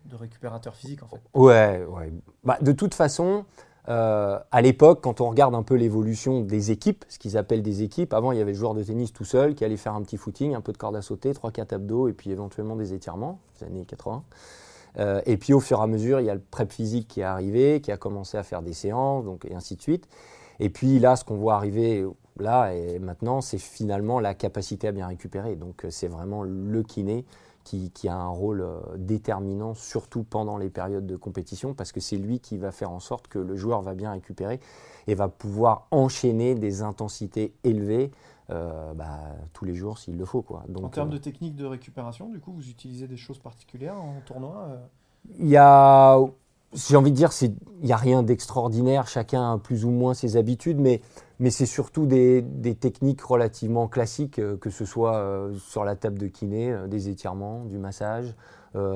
de, 0.06 0.16
récupérateur 0.16 0.76
physique, 0.76 1.04
en 1.04 1.08
fait. 1.08 1.22
Ouais, 1.34 1.84
ouais. 1.86 2.12
Bah, 2.44 2.58
de 2.62 2.72
toute 2.72 2.94
façon, 2.94 3.46
euh, 3.90 4.40
à 4.52 4.62
l'époque, 4.62 5.02
quand 5.02 5.22
on 5.22 5.30
regarde 5.30 5.56
un 5.56 5.64
peu 5.64 5.76
l'évolution 5.76 6.42
des 6.42 6.72
équipes, 6.72 7.04
ce 7.10 7.18
qu'ils 7.18 7.38
appellent 7.38 7.64
des 7.64 7.84
équipes, 7.84 8.14
avant 8.14 8.32
il 8.32 8.38
y 8.38 8.42
avait 8.42 8.52
le 8.52 8.58
joueur 8.58 8.74
de 8.74 8.84
tennis 8.84 9.12
tout 9.12 9.26
seul 9.26 9.56
qui 9.56 9.66
allait 9.66 9.78
faire 9.78 9.96
un 9.96 10.04
petit 10.04 10.18
footing, 10.18 10.54
un 10.54 10.62
peu 10.62 10.72
de 10.72 10.78
corde 10.78 10.96
à 10.96 11.02
sauter, 11.02 11.32
3-4 11.32 11.76
abdos 11.76 12.08
et 12.08 12.14
puis 12.14 12.32
éventuellement 12.32 12.76
des 12.76 12.94
étirements, 12.94 13.40
les 13.60 13.68
années 13.68 13.86
80. 13.86 14.24
Euh, 15.00 15.22
et 15.26 15.38
puis 15.38 15.54
au 15.54 15.60
fur 15.60 15.80
et 15.80 15.84
à 15.84 15.88
mesure, 15.88 16.20
il 16.20 16.26
y 16.26 16.30
a 16.30 16.36
le 16.36 16.42
prep 16.42 16.72
physique 16.72 17.08
qui 17.08 17.22
est 17.22 17.24
arrivé, 17.24 17.82
qui 17.82 17.92
a 17.92 17.98
commencé 17.98 18.38
à 18.38 18.44
faire 18.44 18.62
des 18.62 18.74
séances, 18.74 19.26
donc, 19.26 19.46
et 19.46 19.56
ainsi 19.56 19.76
de 19.76 19.82
suite. 19.82 20.08
Et 20.60 20.70
puis 20.70 21.00
là, 21.00 21.16
ce 21.16 21.24
qu'on 21.24 21.38
voit 21.38 21.56
arriver 21.56 22.06
là 22.38 22.74
et 22.74 23.00
maintenant, 23.00 23.42
c'est 23.42 23.58
finalement 23.58 24.20
la 24.20 24.34
capacité 24.34 24.88
à 24.88 24.92
bien 24.92 25.08
récupérer. 25.08 25.56
Donc 25.56 25.86
c'est 25.90 26.08
vraiment 26.08 26.44
le 26.44 26.84
kiné 26.84 27.26
qui, 27.64 28.08
a 28.08 28.16
un 28.16 28.28
rôle 28.28 28.62
euh, 28.62 28.80
déterminant, 28.98 29.74
surtout 29.74 30.24
pendant 30.24 30.58
les 30.58 30.70
périodes 30.70 31.06
de 31.06 31.16
compétition, 31.16 31.74
parce 31.74 31.92
que 31.92 32.00
c'est 32.00 32.18
lui 32.18 32.40
qui 32.40 32.58
va 32.58 32.72
faire 32.72 32.92
en 32.92 33.00
sorte 33.00 33.28
que 33.28 33.40
le 33.40 33.56
joueur 33.56 33.82
va 33.82 33.94
bien 33.94 34.12
récupérer 34.12 34.60
et 35.08 35.16
va 35.16 35.28
pouvoir 35.28 35.88
enchaîner 35.92 36.56
des 36.56 36.82
intensités 36.82 37.54
élevées 37.64 38.12
euh, 38.50 38.94
bah, 38.94 39.20
tous 39.54 39.66
les 39.66 39.76
jours 39.76 39.98
s'il 39.98 40.18
le 40.18 40.26
faut. 40.26 40.42
Quoi. 40.42 40.64
Donc, 40.68 40.86
en 40.86 40.90
termes 40.90 41.10
de 41.10 41.18
technique 41.18 41.56
de 41.56 41.66
récupération, 41.66 42.30
du 42.30 42.40
coup, 42.40 42.52
vous 42.52 42.70
utilisez 42.70 43.08
des 43.08 43.18
choses 43.18 43.40
particulières 43.40 44.02
en 44.02 44.22
tournoi 44.26 44.68
euh? 44.70 44.78
Il 45.38 45.50
y 45.50 45.58
a, 45.58 46.20
j'ai 46.74 46.96
envie 46.96 47.12
de 47.12 47.16
dire, 47.16 47.32
il 47.42 47.56
n'y 47.86 47.92
a 47.92 47.98
rien 47.98 48.24
d'extraordinaire, 48.24 49.08
chacun 49.08 49.54
a 49.54 49.58
plus 49.58 49.86
ou 49.86 49.90
moins 49.90 50.14
ses 50.14 50.38
habitudes, 50.38 50.80
mais 50.80 51.02
c'est 51.50 51.66
surtout 51.66 52.06
des, 52.06 52.46
techniques 52.80 53.22
relativement 53.22 53.88
classiques, 53.88 54.40
euh, 54.40 54.58
que 54.58 54.70
ce 54.70 54.86
soit 54.86 55.18
euh, 55.18 55.54
sur 55.58 55.84
la 55.84 55.96
table 55.96 56.18
de 56.18 56.28
kiné, 56.28 56.72
euh, 56.72 56.88
des 56.88 57.10
étirements, 57.10 57.66
du 57.66 57.78
massage, 57.78 58.36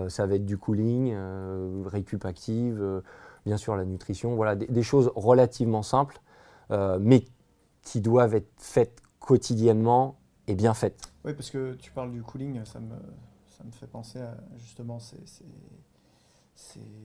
ça 0.08 0.26
va 0.26 0.36
être 0.36 0.46
du 0.46 0.58
cooling, 0.58 1.14
récup 1.86 2.24
active, 2.24 3.04
bien 3.46 3.58
sûr 3.58 3.76
la 3.76 3.84
nutrition, 3.84 4.34
voilà, 4.36 4.56
des, 4.56 4.84
choses 4.84 5.12
relativement 5.18 5.84
simples, 5.84 6.22
mais 6.70 7.26
qui 7.82 8.00
doivent 8.00 8.36
être 8.36 8.54
faites 8.56 9.02
quotidiennement 9.20 10.16
et 10.48 10.56
bien 10.56 10.74
faites. 10.74 11.12
Oui, 11.26 11.34
parce 11.34 11.50
que 11.50 11.74
tu 11.74 11.92
parles 11.92 12.14
du 12.14 12.22
cooling, 12.22 12.64
ça 12.64 12.80
me, 12.80 12.96
fait 13.72 13.88
penser 13.88 14.20
à 14.20 14.38
justement 14.56 14.98
ces 15.00 15.18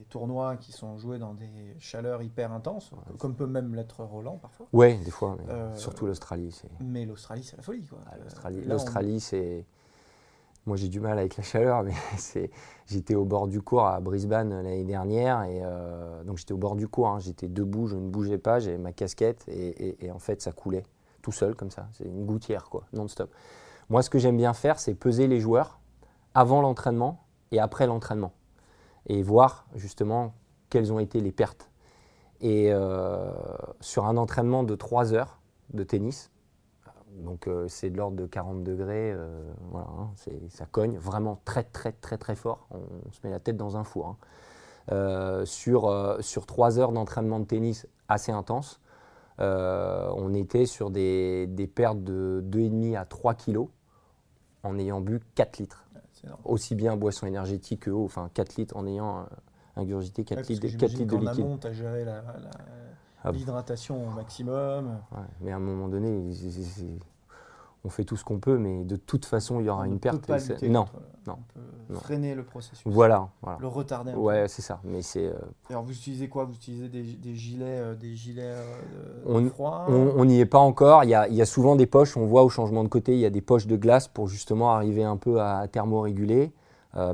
tournois 0.09 0.55
qui 0.57 0.71
sont 0.71 0.97
joués 0.97 1.19
dans 1.19 1.33
des 1.33 1.75
chaleurs 1.79 2.21
hyper 2.21 2.51
intenses, 2.51 2.91
comme 3.17 3.35
peut 3.35 3.47
même 3.47 3.75
l'être 3.75 4.03
Roland 4.03 4.37
parfois. 4.37 4.67
Oui, 4.73 4.97
des 4.99 5.11
fois, 5.11 5.37
euh, 5.49 5.75
surtout 5.75 6.05
l'Australie. 6.05 6.61
Mais 6.79 7.05
l'Australie, 7.05 7.43
c'est 7.43 7.57
la 7.57 7.63
folie. 7.63 7.85
Quoi. 7.85 7.99
Ah, 8.07 8.49
L'Australie, 8.49 9.19
c'est. 9.19 9.65
Moi, 10.67 10.77
j'ai 10.77 10.89
du 10.89 10.99
mal 10.99 11.17
avec 11.17 11.37
la 11.37 11.43
chaleur, 11.43 11.83
mais 11.83 11.93
j'étais 12.85 13.15
au 13.15 13.25
bord 13.25 13.47
du 13.47 13.61
cours 13.61 13.87
à 13.87 13.99
Brisbane 13.99 14.49
l'année 14.49 14.83
dernière. 14.83 15.43
Et 15.43 15.59
euh, 15.63 16.23
donc, 16.23 16.37
j'étais 16.37 16.53
au 16.53 16.57
bord 16.57 16.75
du 16.75 16.87
cours. 16.87 17.07
Hein. 17.07 17.19
J'étais 17.19 17.47
debout, 17.47 17.87
je 17.87 17.95
ne 17.95 18.07
bougeais 18.07 18.37
pas. 18.37 18.59
J'avais 18.59 18.77
ma 18.77 18.91
casquette. 18.91 19.43
Et, 19.47 20.05
et, 20.05 20.11
en 20.11 20.19
fait, 20.19 20.41
ça 20.41 20.51
coulait 20.51 20.85
tout 21.23 21.31
seul, 21.31 21.55
comme 21.55 21.71
ça. 21.71 21.87
C'est 21.93 22.05
une 22.05 22.25
gouttière, 22.25 22.69
quoi, 22.69 22.83
non-stop. 22.93 23.33
Moi, 23.89 24.03
ce 24.03 24.11
que 24.11 24.19
j'aime 24.19 24.37
bien 24.37 24.53
faire, 24.53 24.79
c'est 24.79 24.93
peser 24.93 25.27
les 25.27 25.39
joueurs 25.39 25.79
avant 26.35 26.61
l'entraînement 26.61 27.23
et 27.51 27.59
après 27.59 27.87
l'entraînement 27.87 28.31
et 29.07 29.21
voir 29.23 29.65
justement 29.75 30.33
quelles 30.69 30.91
ont 30.91 30.99
été 30.99 31.19
les 31.19 31.31
pertes. 31.31 31.69
Et 32.39 32.71
euh, 32.71 33.31
sur 33.81 34.05
un 34.05 34.17
entraînement 34.17 34.63
de 34.63 34.75
3 34.75 35.13
heures 35.13 35.39
de 35.73 35.83
tennis, 35.83 36.31
donc 37.11 37.47
euh, 37.47 37.67
c'est 37.67 37.91
de 37.91 37.97
l'ordre 37.97 38.17
de 38.17 38.25
40 38.25 38.63
degrés, 38.63 39.11
euh, 39.11 39.53
voilà, 39.69 39.87
hein, 39.99 40.09
ça 40.49 40.65
cogne 40.65 40.97
vraiment 40.97 41.39
très 41.45 41.63
très 41.63 41.91
très 41.91 42.17
très 42.17 42.35
fort, 42.35 42.67
on, 42.71 43.11
se 43.11 43.19
met 43.23 43.29
la 43.29 43.39
tête 43.39 43.57
dans 43.57 43.77
un 43.77 43.83
four. 43.83 44.17
Hein. 44.89 45.45
sur, 45.45 46.17
sur 46.21 46.45
3 46.47 46.79
heures 46.79 46.91
d'entraînement 46.91 47.39
de 47.39 47.45
tennis 47.45 47.87
assez 48.07 48.31
intense, 48.31 48.81
on 49.37 50.33
était 50.33 50.65
sur 50.65 50.89
des, 50.89 51.45
des 51.47 51.67
pertes 51.67 52.03
de 52.03 52.43
2,5 52.49 52.97
à 52.97 53.05
3 53.05 53.35
kilos 53.35 53.67
en 54.63 54.79
ayant 54.79 55.01
bu 55.01 55.19
4 55.35 55.59
litres 55.59 55.85
aussi 56.45 56.75
bien 56.75 56.95
boisson 56.97 57.27
énergétique 57.27 57.81
que 57.81 57.91
eau, 57.91 58.05
enfin 58.05 58.29
4 58.33 58.55
litres 58.55 58.77
en 58.77 58.85
ayant 58.85 59.25
ingurgité 59.75 60.23
4 60.23 60.49
litres, 60.49 60.77
4 60.77 60.91
litres 60.93 61.17
de 61.17 61.21
liquide. 61.21 61.43
Amont, 61.43 61.57
tu 61.57 61.67
as 61.67 61.73
géré 61.73 62.05
ah 63.23 63.31
l'hydratation 63.31 64.07
au 64.07 64.09
maximum. 64.09 64.97
mais 65.41 65.51
à 65.51 65.57
un 65.57 65.59
moment 65.59 65.87
donné, 65.87 66.23
on 67.83 67.89
fait 67.89 68.03
tout 68.03 68.15
ce 68.15 68.23
qu'on 68.23 68.39
peut, 68.39 68.57
mais 68.57 68.83
de 68.83 68.95
toute 68.95 69.25
façon, 69.25 69.59
il 69.59 69.65
y 69.65 69.69
aura 69.69 69.87
une 69.87 69.99
perte. 69.99 70.29
non, 70.63 70.85
non, 71.27 71.37
on 71.37 71.93
peut 71.93 71.99
freiner 71.99 72.35
le 72.35 72.43
processus. 72.43 72.81
Voilà, 72.85 73.29
le 73.59 73.67
retarder. 73.67 74.11
Un 74.11 74.17
ouais, 74.17 74.47
c'est 74.47 74.61
ça. 74.61 74.79
Mais 74.83 75.01
c'est. 75.01 75.25
Euh, 75.25 75.33
Alors 75.69 75.83
vous 75.83 75.91
utilisez 75.91 76.29
quoi? 76.29 76.45
Vous 76.45 76.53
utilisez 76.53 76.89
des, 76.89 77.35
gilets, 77.35 77.65
euh, 77.65 77.95
des 77.95 78.15
gilets 78.15 78.43
euh, 78.43 79.23
on, 79.25 79.49
froid? 79.49 79.85
On 79.89 80.25
n'y 80.25 80.39
est 80.39 80.45
pas 80.45 80.59
encore. 80.59 81.03
Il 81.03 81.09
y, 81.09 81.15
a, 81.15 81.27
il 81.27 81.35
y, 81.35 81.41
a, 81.41 81.45
souvent 81.45 81.75
des 81.75 81.85
poches. 81.87 82.17
On 82.17 82.25
voit 82.25 82.43
au 82.43 82.49
changement 82.49 82.83
de 82.83 82.89
côté, 82.89 83.13
il 83.13 83.19
y 83.19 83.25
a 83.25 83.29
des 83.29 83.41
poches 83.41 83.67
de 83.67 83.75
glace 83.75 84.07
pour 84.07 84.27
justement 84.27 84.73
arriver 84.73 85.03
un 85.03 85.17
peu 85.17 85.41
à 85.41 85.67
thermoréguler 85.67 86.51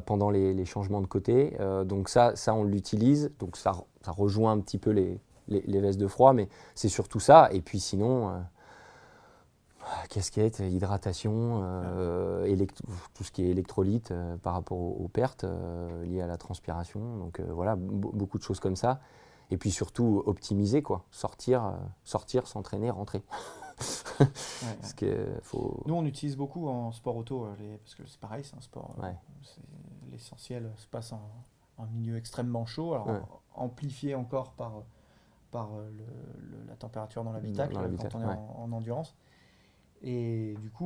pendant 0.05 0.31
les, 0.31 0.65
changements 0.65 1.01
de 1.01 1.07
côté. 1.07 1.55
donc 1.85 2.09
ça, 2.09 2.35
ça 2.35 2.53
on 2.53 2.63
l'utilise. 2.63 3.31
Donc 3.39 3.57
ça, 3.57 3.73
ça 4.01 4.11
rejoint 4.11 4.51
un 4.53 4.59
petit 4.59 4.77
peu 4.77 4.91
les, 4.91 5.19
les, 5.47 5.61
les 5.67 5.79
vestes 5.79 5.99
de 5.99 6.07
froid, 6.07 6.33
mais 6.33 6.49
c'est 6.75 6.89
surtout 6.89 7.19
ça. 7.19 7.49
Et 7.51 7.61
puis 7.61 7.79
sinon 7.79 8.31
casquette, 10.09 10.59
hydratation, 10.59 11.61
euh, 11.63 12.65
tout 13.13 13.23
ce 13.23 13.31
qui 13.31 13.43
est 13.43 13.49
électrolyte 13.49 14.11
euh, 14.11 14.37
par 14.37 14.53
rapport 14.53 14.77
aux, 14.77 15.07
pertes 15.07 15.43
euh, 15.43 16.05
liées 16.05 16.21
à 16.21 16.27
la 16.27 16.37
transpiration. 16.37 17.17
Donc 17.17 17.39
voilà, 17.41 17.75
beaucoup 17.77 18.37
de 18.37 18.43
choses 18.43 18.59
comme 18.59 18.75
ça. 18.75 18.99
Et 19.49 19.57
puis 19.57 19.71
surtout 19.71 20.23
optimiser 20.25 20.81
quoi, 20.81 21.05
sortir, 21.09 21.73
sortir, 22.03 22.47
s'entraîner, 22.47 22.89
rentrer. 22.89 23.23
parce 24.17 24.93
que 24.95 25.27
faut... 25.41 25.83
Nous 25.85 25.93
on 25.93 26.05
utilise 26.05 26.35
beaucoup 26.35 26.67
en 26.67 26.91
sport 26.91 27.15
auto, 27.15 27.47
parce 27.83 27.95
que 27.95 28.05
c'est 28.05 28.19
pareil, 28.19 28.43
c'est 28.43 28.57
un 28.57 28.61
sport. 28.61 28.95
L'essentiel 30.11 30.69
se 30.75 30.87
passe 30.87 31.13
en, 31.13 31.85
milieu 31.93 32.17
extrêmement 32.17 32.65
chaud, 32.65 32.93
alors 32.93 33.41
amplifié 33.53 34.15
encore 34.15 34.51
par 34.53 34.83
par 35.49 35.69
la 36.67 36.75
température 36.75 37.23
dans 37.23 37.31
l'habitacle 37.31 37.73
quand 37.97 38.15
on 38.15 38.21
est 38.21 38.25
en, 38.25 38.71
endurance. 38.73 39.15
Et 40.03 40.55
du 40.61 40.69
coup, 40.69 40.85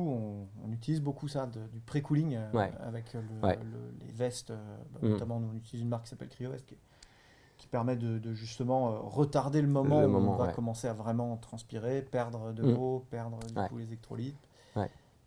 on, 0.64 0.72
utilise 0.72 1.02
beaucoup 1.02 1.28
ça, 1.28 1.46
du 1.46 1.80
pré-cooling 1.80 2.38
avec 2.80 3.14
les 3.14 4.12
vestes. 4.12 4.52
Bah, 4.92 4.98
mm. 5.02 5.08
Notamment, 5.08 5.36
on 5.36 5.56
utilise 5.56 5.82
une 5.82 5.88
marque 5.88 6.04
qui 6.04 6.10
s'appelle 6.10 6.28
CryoVest 6.28 6.66
qui, 6.66 6.76
qui, 7.58 7.66
permet 7.68 7.96
de, 7.96 8.32
justement 8.32 9.02
retarder 9.02 9.60
le 9.60 9.68
moment 9.68 10.02
où 10.02 10.16
on 10.16 10.36
va 10.36 10.52
commencer 10.52 10.88
à 10.88 10.94
vraiment 10.94 11.36
transpirer, 11.36 12.02
perdre 12.02 12.52
de 12.52 12.62
mm. 12.62 12.74
l'eau, 12.74 13.06
perdre 13.10 13.38
du 13.40 13.54
coup, 13.68 13.78
les 13.78 13.88
électrolytes. 13.88 14.48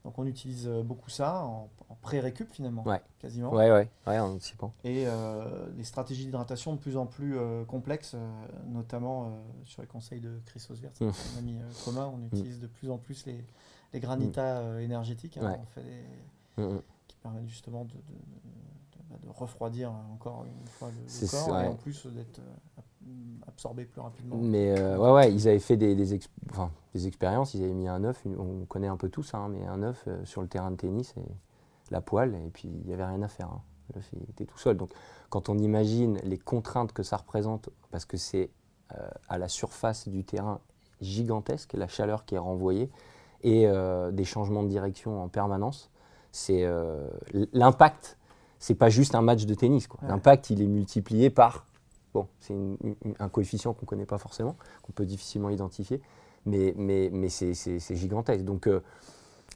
Donc 0.05 0.19
on 0.19 0.27
utilise 0.27 0.67
euh, 0.67 0.83
beaucoup 0.83 1.09
ça 1.09 1.43
en, 1.43 1.67
pré-récup 2.01 2.51
finalement, 2.51 2.85
quasiment. 3.17 3.51
Ouais, 3.51 3.71
ouais, 3.71 3.89
ouais, 4.05 4.19
en 4.19 4.33
anticipant. 4.33 4.71
Et 4.83 5.05
euh, 5.07 5.67
des 5.71 5.83
stratégies 5.83 6.25
d'hydratation 6.25 6.73
de 6.73 6.79
plus 6.79 6.95
en 6.95 7.07
plus 7.07 7.35
euh, 7.35 7.65
complexes, 7.65 8.15
notamment 8.67 9.35
sur 9.63 9.81
les 9.81 9.87
conseils 9.87 10.19
de 10.19 10.39
Chris 10.45 10.63
Oswert, 10.69 10.91
mmh. 11.01 11.05
un 11.05 11.39
ami 11.39 11.57
commun, 11.83 12.11
on 12.13 12.17
mmh. 12.17 12.27
utilise 12.27 12.59
de 12.59 12.67
plus 12.67 12.91
en 12.91 12.99
plus 12.99 13.25
les, 13.25 13.43
les 13.95 13.99
granitas 13.99 14.61
mmh. 14.61 14.79
énergétiques. 14.79 15.37
Hein, 15.37 15.57
on 15.59 15.65
fait 15.65 15.83
des, 15.83 16.81
qui 17.07 17.15
permettent 17.17 17.49
justement 17.49 17.85
de, 17.85 17.93
de, 17.93 19.29
refroidir 19.29 19.91
encore 20.13 20.45
une 20.45 20.67
fois 20.67 20.89
le, 20.89 21.27
corps 21.27 21.59
et 21.59 21.67
en 21.67 21.75
plus 21.75 22.05
d'être 22.07 22.39
absorbé 23.47 23.85
plus 23.85 24.01
rapidement. 24.01 24.37
Mais 24.37 24.77
euh, 24.77 24.97
ouais, 24.97 25.11
ouais, 25.11 25.33
ils 25.33 25.47
avaient 25.47 25.59
fait 25.59 25.77
des, 25.77 25.95
des, 25.95 26.19
des, 26.93 27.07
expériences, 27.07 27.53
ils 27.53 27.63
avaient 27.63 27.73
mis 27.73 27.87
un 27.87 28.03
œuf, 28.03 28.21
on 28.25 28.65
connaît 28.65 28.87
un 28.87 28.97
peu 28.97 29.09
tous, 29.09 29.33
hein, 29.33 29.47
mais 29.49 29.65
un 29.65 29.83
œuf 29.83 30.03
euh, 30.07 30.23
sur 30.25 30.41
le 30.41 30.47
terrain 30.47 30.71
de 30.71 30.75
tennis, 30.75 31.13
et 31.17 31.31
la 31.91 32.01
poêle, 32.01 32.35
et 32.35 32.49
puis 32.49 32.67
il 32.67 32.87
n'y 32.87 32.93
avait 32.93 33.05
rien 33.05 33.21
à 33.21 33.27
faire. 33.27 33.47
Hein. 33.47 33.61
L'œuf 33.93 34.09
était 34.29 34.45
tout 34.45 34.57
seul. 34.57 34.77
Donc 34.77 34.89
quand 35.29 35.49
on 35.49 35.57
imagine 35.57 36.19
les 36.23 36.37
contraintes 36.37 36.91
que 36.91 37.03
ça 37.03 37.17
représente, 37.17 37.69
parce 37.91 38.05
que 38.05 38.17
c'est 38.17 38.49
euh, 38.97 39.07
à 39.29 39.37
la 39.37 39.47
surface 39.47 40.07
du 40.07 40.23
terrain 40.23 40.59
gigantesque, 41.01 41.73
la 41.73 41.87
chaleur 41.87 42.25
qui 42.25 42.35
est 42.35 42.39
renvoyée, 42.39 42.89
et 43.45 43.67
des 44.11 44.25
changements 44.25 44.63
de 44.63 44.67
direction 44.67 45.23
en 45.23 45.29
permanence, 45.29 45.91
c'est 46.31 46.67
l'impact. 47.53 48.17
C'est 48.59 48.75
pas 48.75 48.89
juste 48.89 49.15
un 49.15 49.21
match 49.21 49.45
de 49.45 49.53
tennis. 49.53 49.87
L'impact, 50.01 50.49
il 50.49 50.61
est 50.61 50.67
multiplié 50.67 51.29
par 51.29 51.65
Bon, 52.15 52.29
c'est 52.39 52.55
un 53.19 53.27
coefficient 53.27 53.73
qu'on 53.73 53.81
ne 53.81 53.87
connaît 53.87 54.05
pas 54.05 54.17
forcément, 54.17 54.55
qu'on 54.83 54.93
peut 54.93 55.05
difficilement 55.05 55.49
identifier, 55.49 56.01
mais, 56.45 56.73
mais, 56.77 57.09
mais 57.11 57.27
c'est 57.27 57.95
gigantesque. 57.97 58.45
Donc, 58.45 58.67
euh, 58.67 58.81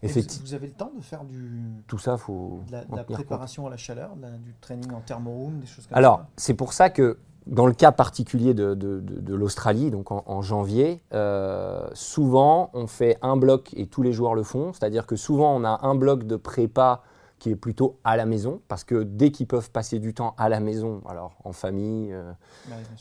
effectivement. 0.03 0.46
Vous 0.46 0.53
avez 0.53 0.67
le 0.67 0.74
temps 0.74 0.91
de 0.93 1.01
faire 1.01 1.24
du. 1.24 1.62
Tout 1.88 2.00
ça, 2.00 2.17
faut. 2.17 2.60
De 2.67 2.96
la, 2.98 3.03
préparation 3.05 3.65
à 3.65 3.69
la 3.69 3.77
chaleur, 3.77 4.17
du 4.17 4.53
training 4.60 4.91
en 4.91 5.00
thermoroom, 5.00 5.62
des 5.62 5.67
choses 5.67 5.86
comme 5.86 5.93
ça? 5.93 5.98
Alors, 5.98 6.25
c'est 6.36 6.53
pour 6.53 6.74
ça 6.74 6.89
que 6.89 7.17
dans 7.46 7.65
le 7.65 7.74
cas 7.74 7.91
particulier 7.91 8.53
de, 8.53 8.74
de, 8.74 9.00
de, 9.00 9.34
l'Australie, 9.34 9.91
donc 9.91 10.12
en, 10.12 10.41
janvier, 10.41 11.01
euh, 11.13 11.88
souvent 11.93 12.69
on 12.74 12.88
fait 12.88 13.17
un 13.22 13.38
bloc 13.38 13.74
et 13.75 13.88
tous 13.88 14.01
les 14.01 14.13
joueurs 14.13 14.36
le 14.36 14.43
font, 14.43 14.74
c'est-à-dire 14.74 15.08
que 15.08 15.15
souvent 15.15 15.55
on 15.55 15.63
a 15.63 15.79
un 15.84 15.96
bloc 15.96 16.25
de 16.25 16.36
prépa 16.36 17.01
qui 17.39 17.51
est 17.51 17.55
plutôt 17.55 17.98
à 18.03 18.17
la 18.17 18.25
maison, 18.25 18.62
parce 18.67 18.84
que 18.84 19.03
dès 19.03 19.31
qu'ils 19.31 19.48
peuvent 19.48 19.72
passer 19.72 20.00
du 20.00 20.13
temps 20.13 20.36
à 20.38 20.50
la 20.50 20.60
maison, 20.60 21.01
alors 21.08 21.38
en 21.46 21.53
famille, 21.53 22.12
euh, 22.12 22.34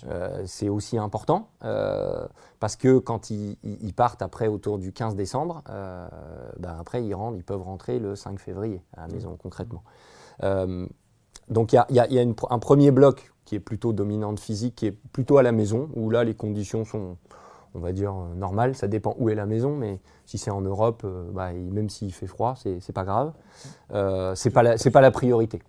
euh, 0.06 0.44
c'est 0.46 0.68
aussi 0.68 0.96
important, 0.96 1.48
parce 2.60 2.76
que 2.76 2.98
quand 2.98 3.30
ils, 3.30 3.56
partent 3.96 4.22
après 4.22 4.46
autour 4.46 4.78
du 4.78 4.92
15 4.92 5.16
décembre, 5.16 5.62
ben 5.66 6.76
après 6.78 7.04
ils, 7.04 7.14
rentrent, 7.14 7.36
ils 7.36 7.44
peuvent 7.44 7.62
rentrer 7.62 7.98
le 7.98 8.14
5 8.14 8.38
février 8.38 8.80
à 8.96 9.02
la 9.02 9.12
maison 9.12 9.36
concrètement. 9.36 9.82
Donc 11.50 11.72
il 11.72 11.82
y 11.90 12.18
a, 12.18 12.24
un 12.50 12.58
premier 12.58 12.90
bloc 12.90 13.32
qui 13.44 13.54
est 13.54 13.60
plutôt 13.60 13.92
dominante 13.92 14.40
physique, 14.40 14.74
qui 14.76 14.86
est 14.86 14.96
plutôt 15.12 15.38
à 15.38 15.42
la 15.42 15.52
maison, 15.52 15.88
où 15.94 16.10
là 16.10 16.24
les 16.24 16.34
conditions 16.34 16.84
sont 16.84 17.16
on 17.74 17.80
va 17.80 17.92
dire, 17.92 18.12
euh, 18.12 18.34
normal. 18.34 18.74
Ça 18.74 18.88
dépend 18.88 19.14
où 19.18 19.28
est 19.30 19.34
la 19.34 19.46
maison, 19.46 19.74
mais 19.76 20.00
si 20.26 20.38
c'est 20.38 20.50
en 20.50 20.60
Europe, 20.60 21.02
euh, 21.04 21.28
bah, 21.32 21.52
même 21.52 21.88
s'il 21.88 22.12
fait 22.12 22.26
froid, 22.26 22.54
c'est 22.56 22.92
pas 22.92 23.04
grave. 23.04 23.32
Euh, 23.92 24.34
c'est 24.34 24.50
pas, 24.50 24.62
la, 24.62 25.10
priorité. 25.10 25.62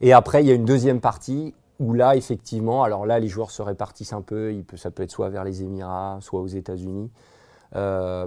Et 0.00 0.12
après, 0.12 0.42
il 0.42 0.48
y 0.48 0.50
a 0.50 0.54
une 0.54 0.64
deuxième 0.64 1.00
partie 1.00 1.54
où 1.78 1.94
là, 1.94 2.16
effectivement, 2.16 2.82
alors 2.82 3.06
là, 3.06 3.18
les 3.18 3.28
joueurs 3.28 3.50
se 3.50 3.62
répartissent 3.62 4.12
un 4.12 4.22
peu. 4.22 4.54
Ça 4.76 4.90
peut 4.90 5.02
être 5.02 5.10
soit 5.10 5.28
vers 5.28 5.44
les 5.44 5.62
Émirats, 5.62 6.18
soit 6.20 6.40
aux 6.40 6.46
États-Unis, 6.46 7.10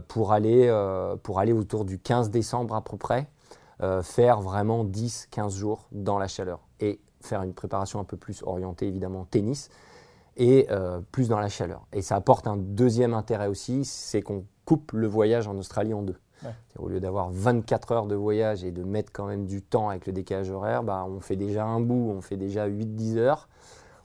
pour, 0.07 0.33
aller, 0.33 1.15
pour 1.23 1.39
aller 1.39 1.53
autour 1.53 1.85
du 1.85 1.99
15 1.99 2.31
décembre 2.31 2.75
à 2.75 2.83
peu 2.83 2.97
près, 2.97 3.27
faire 4.01 4.41
vraiment 4.41 4.83
10-15 4.83 5.55
jours 5.55 5.87
dans 5.91 6.17
la 6.17 6.27
chaleur. 6.27 6.64
Et 6.79 6.99
faire 7.21 7.41
une 7.43 7.53
préparation 7.53 7.99
un 7.99 8.03
peu 8.03 8.17
plus 8.17 8.43
orientée, 8.43 8.87
évidemment, 8.87 9.25
tennis 9.25 9.69
et 10.37 10.67
euh, 10.69 10.99
plus 11.11 11.29
dans 11.29 11.39
la 11.39 11.49
chaleur. 11.49 11.85
Et 11.93 12.01
ça 12.01 12.15
apporte 12.15 12.47
un 12.47 12.57
deuxième 12.57 13.13
intérêt 13.13 13.47
aussi, 13.47 13.85
c'est 13.85 14.21
qu'on 14.21 14.45
coupe 14.65 14.91
le 14.91 15.07
voyage 15.07 15.47
en 15.47 15.57
Australie 15.57 15.93
en 15.93 16.01
deux. 16.01 16.17
Au 16.77 16.89
lieu 16.89 16.99
d'avoir 16.99 17.31
24 17.31 17.91
heures 17.91 18.05
de 18.05 18.13
voyage 18.13 18.63
et 18.63 18.71
de 18.71 18.83
mettre 18.83 19.11
quand 19.11 19.25
même 19.25 19.47
du 19.47 19.63
temps 19.63 19.89
avec 19.89 20.05
le 20.05 20.13
décalage 20.13 20.51
horaire, 20.51 20.83
bah, 20.83 21.03
on 21.09 21.19
fait 21.19 21.37
déjà 21.37 21.65
un 21.65 21.79
bout, 21.79 22.11
on 22.15 22.21
fait 22.21 22.37
déjà 22.37 22.67
8-10 22.67 23.17
heures, 23.17 23.49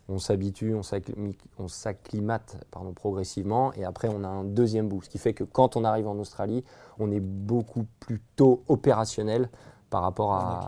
on 0.09 0.19
s'habitue, 0.19 0.75
on 0.75 1.69
s'acclimate 1.69 2.57
progressivement, 2.95 3.75
et 3.75 3.85
après 3.85 4.09
on 4.09 4.25
a 4.25 4.29
un 4.29 4.45
deuxième 4.45 4.89
bout. 4.89 5.03
Ce 5.03 5.11
qui 5.11 5.19
fait 5.19 5.35
que 5.35 5.45
quand 5.45 5.77
on 5.77 5.85
arrive 5.85 6.09
en 6.09 6.19
Australie, 6.19 6.65
on 6.99 7.11
est 7.11 7.21
beaucoup 7.21 7.85
plus 7.99 8.23
tôt 8.37 8.63
opérationnel 8.69 9.51
par 9.91 10.03
rapport 10.03 10.33
à... 10.33 10.61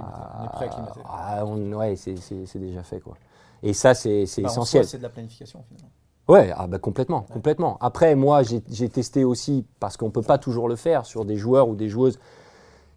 On 1.45 1.71
est 1.71 1.75
à, 1.75 1.79
ouais, 1.79 1.97
c'est 1.97 2.59
déjà 2.59 2.83
fait. 2.83 3.01
quoi. 3.01 3.15
Et 3.63 3.73
ça, 3.73 3.95
c'est 3.95 4.25
bah, 4.39 4.49
essentiel. 4.49 4.85
C'est 4.85 4.99
de 4.99 5.03
la 5.03 5.09
planification 5.09 5.63
finalement. 5.69 5.91
Ouais, 6.29 6.53
ah 6.57 6.69
bah 6.69 6.79
complètement, 6.79 7.23
complètement. 7.23 7.79
Après, 7.81 8.15
moi, 8.15 8.43
j'ai 8.43 8.89
testé 8.89 9.25
aussi, 9.25 9.67
parce 9.81 9.97
qu'on 9.97 10.07
ne 10.07 10.13
peut 10.13 10.23
pas 10.23 10.39
toujours 10.39 10.69
le 10.69 10.77
faire, 10.77 11.05
sur 11.05 11.25
des 11.25 11.37
joueurs 11.37 11.69
ou 11.69 11.75
des 11.75 11.89
joueuses 11.89 12.19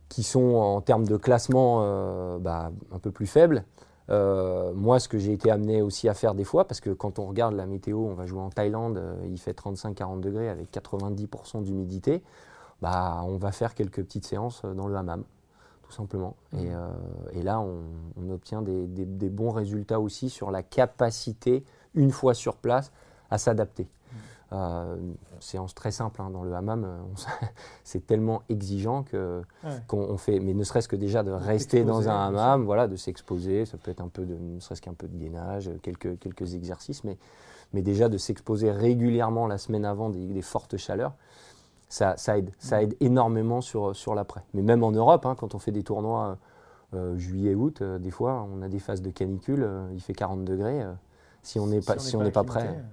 qui 0.10 0.22
sont 0.22 0.54
en 0.56 0.82
termes 0.82 1.06
de 1.06 1.18
classement 1.18 1.80
euh, 1.82 2.38
bah, 2.38 2.72
un 2.92 3.00
peu 3.00 3.12
plus 3.12 3.26
faibles. 3.26 3.66
Euh, 4.12 4.72
moi, 4.76 5.00
ce 5.00 5.10
que 5.10 5.18
j'ai 5.18 5.34
été 5.34 5.50
amené 5.50 5.82
aussi 5.82 6.08
à 6.08 6.14
faire 6.14 6.36
des 6.36 6.44
fois, 6.44 6.68
parce 6.68 6.80
que 6.80 6.92
quand 6.92 7.18
on 7.18 7.26
regarde 7.26 7.56
la 7.56 7.66
météo, 7.66 7.98
on 7.98 8.14
va 8.14 8.28
jouer 8.28 8.42
en 8.42 8.52
Thaïlande, 8.52 8.98
euh, 8.98 9.16
il 9.26 9.40
fait 9.40 9.60
35-40 9.60 10.20
degrés 10.20 10.48
avec 10.48 10.72
90% 10.72 11.64
d'humidité, 11.64 12.22
bah, 12.84 13.24
on 13.26 13.38
va 13.38 13.52
faire 13.52 13.74
quelques 13.74 14.04
petites 14.04 14.26
séances 14.26 14.62
dans 14.76 14.88
le 14.88 14.96
hammam 14.96 15.24
tout 15.86 15.92
simplement. 15.92 16.36
Et, 16.54 16.70
mmh. 16.70 16.74
euh, 17.36 17.44
là, 17.44 17.60
on, 17.60 18.30
obtient 18.30 18.62
des, 18.62 19.30
bons 19.30 19.52
résultats 19.52 20.00
aussi 20.00 20.30
sur 20.30 20.52
la 20.52 20.64
capacité, 20.64 21.64
une 21.94 22.12
fois 22.12 22.34
sur 22.34 22.56
place, 22.56 22.92
à 23.30 23.38
s'adapter. 23.38 23.84
Mmh. 23.84 24.16
Euh, 24.54 24.96
séance 25.40 25.76
très 25.76 25.92
simple 25.92 26.22
hein, 26.22 26.30
dans 26.32 26.44
le 26.44 26.54
hammam, 26.54 26.86
euh, 26.86 26.98
c'est 27.84 28.06
tellement 28.06 28.42
exigeant 28.50 29.04
que 29.04 29.42
qu'on 29.88 30.18
fait, 30.18 30.40
mais 30.40 30.54
ne 30.54 30.64
serait-ce 30.64 30.88
que 30.88 30.96
déjà 30.96 31.24
de 31.24 31.32
rester 31.32 31.84
dans 31.84 32.10
un 32.10 32.28
hammam, 32.28 32.64
voilà, 32.64 32.88
de 32.88 32.96
s'exposer, 32.96 33.66
ça 33.66 33.78
peut 33.78 33.92
être 33.92 34.02
un 34.02 34.08
peu 34.08 34.26
de, 34.26 34.36
ne 34.36 34.60
serait-ce 34.60 34.82
qu'un 34.82 34.94
peu 34.94 35.08
de 35.08 35.18
gainage, 35.18 35.70
quelques, 35.82 36.18
quelques 36.20 36.56
exercices, 36.56 37.04
mais, 37.04 37.18
mais 37.74 37.82
déjà 37.82 38.10
de 38.10 38.18
s'exposer 38.18 38.72
régulièrement 38.72 39.48
la 39.48 39.58
semaine 39.58 39.86
avant 39.86 40.10
des 40.10 40.42
fortes 40.42 40.78
chaleurs, 40.78 41.14
ça, 41.96 42.38
aide. 42.38 42.52
Ça 42.60 42.84
aide 42.84 42.96
énormément 43.00 43.62
sur, 43.62 43.96
sur 43.96 44.16
l'après. 44.16 44.44
Mais 44.54 44.62
même 44.62 44.84
en 44.84 44.92
Europe, 44.92 45.26
hein, 45.26 45.36
quand 45.38 45.56
on 45.56 45.60
fait 45.60 45.72
des 45.72 45.84
tournois 45.84 46.38
euh, 46.94 47.18
juillet-août, 47.18 47.82
euh, 47.82 48.00
des 48.00 48.12
fois, 48.12 48.48
on 48.54 48.62
a 48.62 48.68
des 48.68 48.80
phases 48.80 49.02
de 49.02 49.10
canicule, 49.10 49.64
euh, 49.64 49.88
il 49.94 50.02
fait 50.02 50.14
40 50.14 50.44
degrés. 50.44 50.84
si 51.42 51.58
on 51.58 51.68
n'est 51.68 51.80
pas, 51.80 51.98
si 51.98 52.18
pas, 52.18 52.44
prêt. 52.44 52.84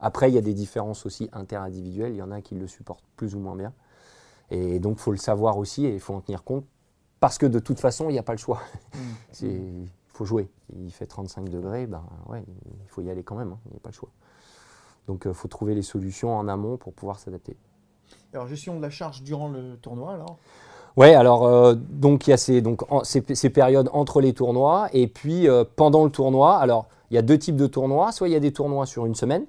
Après, 0.00 0.30
il 0.30 0.34
y 0.34 0.38
a 0.38 0.42
des 0.42 0.54
différences 0.54 1.06
aussi 1.06 1.28
interindividuelles. 1.32 2.12
Il 2.12 2.16
y 2.16 2.22
en 2.22 2.32
a 2.32 2.40
qui 2.40 2.56
le 2.56 2.66
supportent 2.66 3.04
plus 3.16 3.36
ou 3.36 3.38
moins 3.38 3.54
bien. 3.54 3.72
Et 4.50 4.80
donc, 4.80 4.96
il 4.98 5.00
faut 5.00 5.12
le 5.12 5.18
savoir 5.18 5.56
aussi 5.56 5.86
et 5.86 5.94
il 5.94 6.00
faut 6.00 6.14
en 6.14 6.20
tenir 6.20 6.42
compte. 6.42 6.64
Parce 7.20 7.38
que 7.38 7.46
de 7.46 7.60
toute 7.60 7.78
façon, 7.78 8.10
il 8.10 8.14
n'y 8.14 8.18
a 8.18 8.24
pas 8.24 8.34
le 8.34 8.38
choix. 8.38 8.60
Mmh. 9.40 9.46
Il 9.46 9.88
faut 10.18 10.26
jouer. 10.26 10.50
Il 10.76 10.92
fait 10.92 11.06
35 11.06 11.48
degrés, 11.48 11.86
ben, 11.86 12.04
ouais, 12.28 12.44
il 12.66 12.88
faut 12.88 13.00
y 13.00 13.08
aller 13.08 13.22
quand 13.22 13.34
même. 13.34 13.52
Hein. 13.52 13.58
Il 13.64 13.70
n'y 13.70 13.76
a 13.78 13.80
pas 13.80 13.88
le 13.88 13.94
choix. 13.94 14.10
Donc, 15.06 15.22
il 15.24 15.32
faut 15.32 15.48
trouver 15.48 15.74
les 15.74 15.80
solutions 15.80 16.36
en 16.36 16.48
amont 16.48 16.76
pour 16.76 16.92
pouvoir 16.92 17.18
s'adapter. 17.18 17.56
Alors, 18.34 18.46
gestion 18.46 18.76
de 18.76 18.82
la 18.82 18.90
charge 18.90 19.22
durant 19.22 19.48
le 19.48 19.76
tournoi, 19.76 20.14
alors 20.14 20.38
Ouais, 20.96 21.14
alors 21.14 21.46
euh, 21.46 21.74
donc 21.74 22.26
il 22.26 22.30
y 22.30 22.32
a 22.34 22.36
ces, 22.36 22.60
donc, 22.60 22.82
ces, 23.04 23.50
périodes 23.50 23.88
entre 23.94 24.20
les 24.20 24.34
tournois 24.34 24.88
et 24.92 25.06
puis 25.06 25.48
euh, 25.48 25.64
pendant 25.64 26.04
le 26.04 26.10
tournoi. 26.10 26.56
Alors 26.58 26.86
il 27.10 27.14
y 27.14 27.18
a 27.18 27.22
deux 27.22 27.38
types 27.38 27.56
de 27.56 27.66
tournois. 27.66 28.12
Soit 28.12 28.28
il 28.28 28.32
y 28.32 28.36
a 28.36 28.40
des 28.40 28.52
tournois 28.52 28.84
sur 28.84 29.06
une 29.06 29.14
semaine 29.14 29.46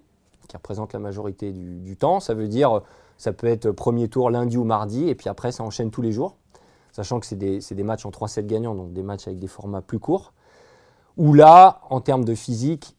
qui 0.47 0.55
représentent 0.55 0.93
la 0.93 0.99
majorité 0.99 1.51
du, 1.51 1.97
temps. 1.97 2.21
Ça 2.21 2.33
veut 2.33 2.47
dire 2.47 2.81
ça 3.17 3.33
peut 3.33 3.47
être 3.47 3.71
premier 3.71 4.07
tour 4.07 4.29
lundi 4.29 4.57
ou 4.57 4.63
mardi 4.63 5.09
et 5.09 5.15
puis 5.15 5.27
après 5.27 5.51
ça 5.51 5.63
enchaîne 5.63 5.91
tous 5.91 6.01
les 6.01 6.13
jours. 6.13 6.37
Sachant 6.93 7.19
que 7.19 7.25
c'est 7.25 7.35
des, 7.35 7.59
des, 7.59 7.83
matchs 7.83 8.05
en 8.05 8.11
3-7 8.11 8.45
gagnants, 8.45 8.75
donc 8.75 8.93
des 8.93 9.03
matchs 9.03 9.27
avec 9.27 9.39
des 9.39 9.47
formats 9.47 9.81
plus 9.81 9.99
courts. 9.99 10.31
Où 11.17 11.33
là, 11.33 11.81
en 11.89 12.01
termes 12.01 12.23
de 12.23 12.35
physique, 12.35 12.95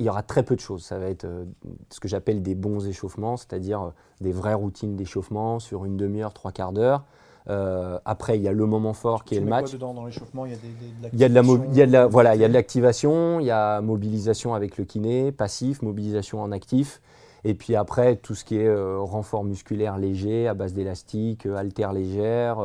il 0.00 0.06
y 0.06 0.08
aura 0.08 0.22
très 0.22 0.42
peu 0.42 0.56
de 0.56 0.60
choses. 0.60 0.82
Ça 0.82 0.98
va 0.98 1.06
être 1.06 1.24
euh, 1.26 1.44
ce 1.90 2.00
que 2.00 2.08
j'appelle 2.08 2.42
des 2.42 2.54
bons 2.56 2.86
échauffements, 2.88 3.36
c'est-à-dire 3.36 3.82
euh, 3.82 3.90
des 4.20 4.32
vraies 4.32 4.54
routines 4.54 4.96
d'échauffement 4.96 5.60
sur 5.60 5.84
une 5.84 5.96
demi-heure, 5.96 6.32
trois 6.32 6.50
quarts 6.52 6.72
d'heure, 6.72 7.04
Euh, 7.48 7.98
après, 8.04 8.36
il 8.38 8.42
y 8.42 8.48
a 8.48 8.52
le 8.52 8.66
moment 8.66 8.92
fort 8.92 9.24
qui 9.24 9.34
est 9.34 9.40
le 9.40 9.46
quoi 9.46 9.62
match. 9.62 9.72
dedans 9.72 9.94
dans 9.94 10.04
l'échauffement? 10.04 10.44
Il 10.44 10.52
y 10.52 10.54
a 10.54 10.58
des, 10.58 10.68
des- 10.68 11.08
de 11.08 11.14
Il 11.14 11.18
y 11.18 11.24
a 11.24 11.28
de 11.30 11.34
la, 11.34 11.42
mo- 11.42 11.58
il 11.72 11.76
y 11.76 11.82
a 11.82 11.86
de 11.86 11.92
la- 11.92 12.00
l'activation, 12.02 12.08
voilà, 12.10 12.34
il 12.34 12.40
y 12.40 12.44
a 12.44 12.48
de 12.48 12.52
l'activation, 12.52 13.40
il 13.40 13.46
y 13.46 13.50
a 13.50 13.80
mobilisation 13.80 14.54
avec 14.54 14.76
le 14.76 14.84
kiné, 14.84 15.32
passif, 15.32 15.80
mobilisation 15.82 16.42
en 16.42 16.52
actif, 16.52 17.00
et 17.44 17.54
puis 17.54 17.76
après 17.76 18.16
tout 18.16 18.34
ce 18.34 18.44
qui 18.44 18.56
est 18.58 18.66
euh, 18.68 18.98
renfort 19.00 19.42
musculaire 19.44 19.96
léger 19.96 20.48
à 20.48 20.54
base 20.54 20.74
d'élastique, 20.74 21.46
euh, 21.46 21.56
haltères 21.56 21.94
légères. 21.94 22.60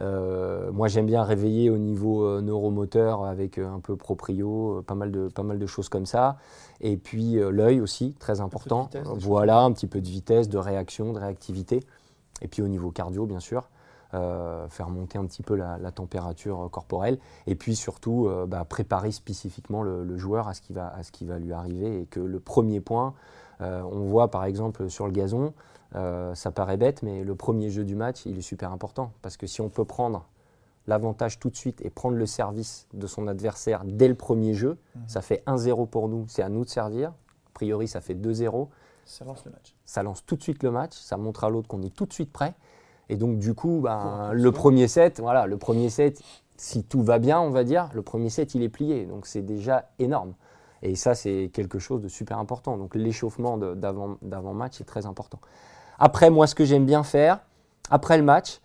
Euh, 0.00 0.72
moi 0.72 0.88
j'aime 0.88 1.06
bien 1.06 1.22
réveiller 1.22 1.68
au 1.68 1.76
niveau 1.76 2.24
euh, 2.24 2.40
neuromoteur 2.40 3.24
avec 3.24 3.58
euh, 3.58 3.70
un 3.70 3.80
peu 3.80 3.96
proprio, 3.96 4.82
pas 4.86 4.94
mal 4.94 5.10
de 5.10 5.28
pas 5.28 5.42
mal 5.42 5.58
de 5.58 5.66
choses 5.66 5.88
comme 5.88 6.06
ça. 6.06 6.38
Et 6.80 6.96
puis 6.96 7.34
l'œil 7.34 7.80
aussi 7.80 8.14
très 8.18 8.40
important. 8.40 8.84
vitesse, 8.84 9.04
choses 9.04 9.22
voilà, 9.22 9.60
un 9.60 9.72
petit 9.72 9.86
peu 9.86 10.00
de 10.00 10.08
vitesse, 10.08 10.48
de 10.48 10.58
réaction, 10.58 11.12
de 11.12 11.18
réactivité. 11.18 11.80
Et 12.40 12.48
puis 12.48 12.62
au 12.62 12.68
niveau 12.68 12.90
cardio 12.90 13.26
bien 13.26 13.40
sûr 13.40 13.68
faire 14.12 14.88
monter 14.90 15.18
un 15.18 15.24
petit 15.24 15.44
peu 15.44 15.54
la, 15.54 15.78
la 15.78 15.92
température 15.92 16.68
corporelle, 16.72 17.18
et 17.46 17.54
puis 17.54 17.76
surtout 17.76 18.28
bah, 18.48 18.64
préparer 18.64 19.12
spécifiquement 19.12 19.84
le, 19.84 20.02
le 20.02 20.16
joueur 20.16 20.48
à 20.48 20.54
ce, 20.54 20.60
qui 20.60 20.72
va, 20.72 20.92
à 20.92 21.04
ce 21.04 21.12
qui 21.12 21.24
va 21.24 21.38
lui 21.38 21.52
arriver, 21.52 22.00
et 22.00 22.06
que 22.06 22.18
le 22.18 22.40
premier 22.40 22.80
point, 22.80 23.14
on 23.60 24.00
voit 24.06 24.28
par 24.28 24.46
exemple 24.46 24.90
sur 24.90 25.06
le 25.06 25.12
gazon, 25.12 25.52
euh, 25.96 26.34
ça 26.34 26.50
paraît 26.50 26.76
bête, 26.76 27.02
mais 27.02 27.24
le 27.24 27.34
premier 27.34 27.70
jeu 27.70 27.84
du 27.84 27.96
match, 27.96 28.22
il 28.26 28.38
est 28.38 28.42
super 28.42 28.72
important, 28.72 29.12
parce 29.22 29.36
que 29.36 29.46
si 29.46 29.60
on 29.60 29.68
peut 29.68 29.84
prendre 29.84 30.26
l'avantage 30.86 31.38
tout 31.38 31.50
de 31.50 31.56
suite 31.56 31.80
et 31.84 31.90
prendre 31.90 32.16
le 32.16 32.26
service 32.26 32.86
de 32.94 33.06
son 33.06 33.26
adversaire 33.28 33.82
dès 33.84 34.08
le 34.08 34.14
premier 34.14 34.54
jeu, 34.54 34.78
Mhm. 34.94 35.02
ça 35.08 35.20
fait 35.20 35.42
1-0 35.46 35.86
pour 35.86 36.08
nous, 36.08 36.24
c'est 36.28 36.42
à 36.42 36.48
nous 36.48 36.64
de 36.64 36.70
servir, 36.70 37.10
a 37.10 37.50
priori 37.54 37.86
ça 37.88 38.00
fait 38.00 38.14
2-0, 38.14 38.68
Ça 39.04 39.24
lance 39.24 39.44
le 39.44 39.50
match. 39.52 39.74
ça 39.84 40.02
lance 40.02 40.24
tout 40.24 40.36
de 40.36 40.42
suite 40.42 40.62
le 40.62 40.70
match, 40.70 40.94
ça 40.96 41.16
montre 41.16 41.44
à 41.44 41.50
l'autre 41.50 41.68
qu'on 41.68 41.82
est 41.82 41.94
tout 41.94 42.06
de 42.06 42.12
suite 42.12 42.32
prêt. 42.32 42.54
Et 43.08 43.16
donc 43.16 43.38
du 43.38 43.54
coup, 43.54 43.80
ben, 43.82 44.26
Pour 44.28 44.34
le 44.34 44.52
premier 44.52 44.86
set, 44.88 45.18
voilà, 45.20 45.46
le 45.46 45.56
premier 45.58 45.90
set, 45.90 46.22
si 46.56 46.84
tout 46.84 47.02
va 47.02 47.18
bien, 47.18 47.40
on 47.40 47.50
va 47.50 47.64
dire, 47.64 47.90
le 47.92 48.02
premier 48.02 48.30
set 48.30 48.54
il 48.54 48.62
est 48.62 48.68
plié, 48.68 49.04
donc 49.06 49.26
c'est 49.26 49.42
déjà 49.42 49.90
énorme. 49.98 50.34
Et 50.82 50.94
ça 50.94 51.14
c'est 51.14 51.50
quelque 51.52 51.78
chose 51.78 52.00
de 52.00 52.08
super 52.08 52.38
important. 52.38 52.78
Donc 52.78 52.94
l'échauffement 52.94 53.58
de- 53.58 53.74
d'avant 53.74 54.16
d'avant 54.22 54.54
match 54.54 54.80
est 54.80 54.84
très 54.84 55.04
important. 55.06 55.40
Après 56.00 56.30
moi, 56.30 56.46
ce 56.46 56.54
que 56.54 56.64
j'aime 56.64 56.86
bien 56.86 57.02
faire 57.02 57.40
après 57.90 58.16
le 58.16 58.24
match, 58.24 58.60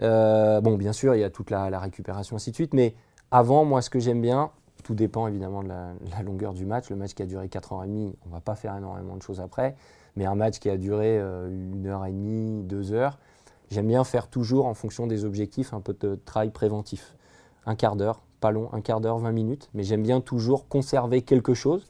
euh, 0.00 0.60
bon 0.60 0.76
bien 0.76 0.92
sûr 0.92 1.14
il 1.14 1.20
y 1.20 1.24
a 1.24 1.30
toute 1.30 1.48
la, 1.50 1.78
récupération 1.78 2.34
ainsi 2.34 2.50
de 2.50 2.56
suite, 2.56 2.74
mais 2.74 2.96
avant 3.30 3.64
moi 3.64 3.82
ce 3.82 3.88
que 3.88 4.00
j'aime 4.00 4.20
bien, 4.20 4.50
tout 4.82 4.94
dépend 4.94 5.28
évidemment 5.28 5.62
de 5.62 5.68
la, 5.68 6.22
longueur 6.24 6.54
du 6.54 6.66
match. 6.66 6.90
Le 6.90 6.96
match 6.96 7.14
qui 7.14 7.22
a 7.22 7.26
duré 7.26 7.46
4h30, 7.46 8.14
on 8.26 8.30
va 8.30 8.40
pas 8.40 8.56
faire 8.56 8.76
énormément 8.76 9.16
de 9.16 9.22
choses 9.22 9.40
après. 9.40 9.76
Mais 10.16 10.26
un 10.26 10.34
match 10.34 10.58
qui 10.58 10.68
a 10.68 10.76
duré 10.76 11.18
euh, 11.20 11.48
une 11.48 11.86
heure 11.86 12.04
et 12.04 12.10
demie, 12.10 12.64
deux 12.64 12.92
heures, 12.92 13.18
j'aime 13.70 13.86
bien 13.86 14.02
faire 14.02 14.26
toujours 14.26 14.66
en 14.66 14.74
fonction 14.74 15.06
des 15.06 15.24
objectifs 15.24 15.72
un 15.72 15.80
peu 15.80 15.96
de 15.98 16.16
travail 16.16 16.50
préventif. 16.50 17.14
Un 17.64 17.76
quart 17.76 17.94
d'heure, 17.94 18.22
pas 18.40 18.50
long, 18.50 18.68
un 18.72 18.80
quart 18.80 19.00
d'heure, 19.00 19.18
20 19.18 19.30
minutes, 19.30 19.70
mais 19.72 19.84
j'aime 19.84 20.02
bien 20.02 20.20
toujours 20.20 20.66
conserver 20.66 21.22
quelque 21.22 21.54
chose. 21.54 21.86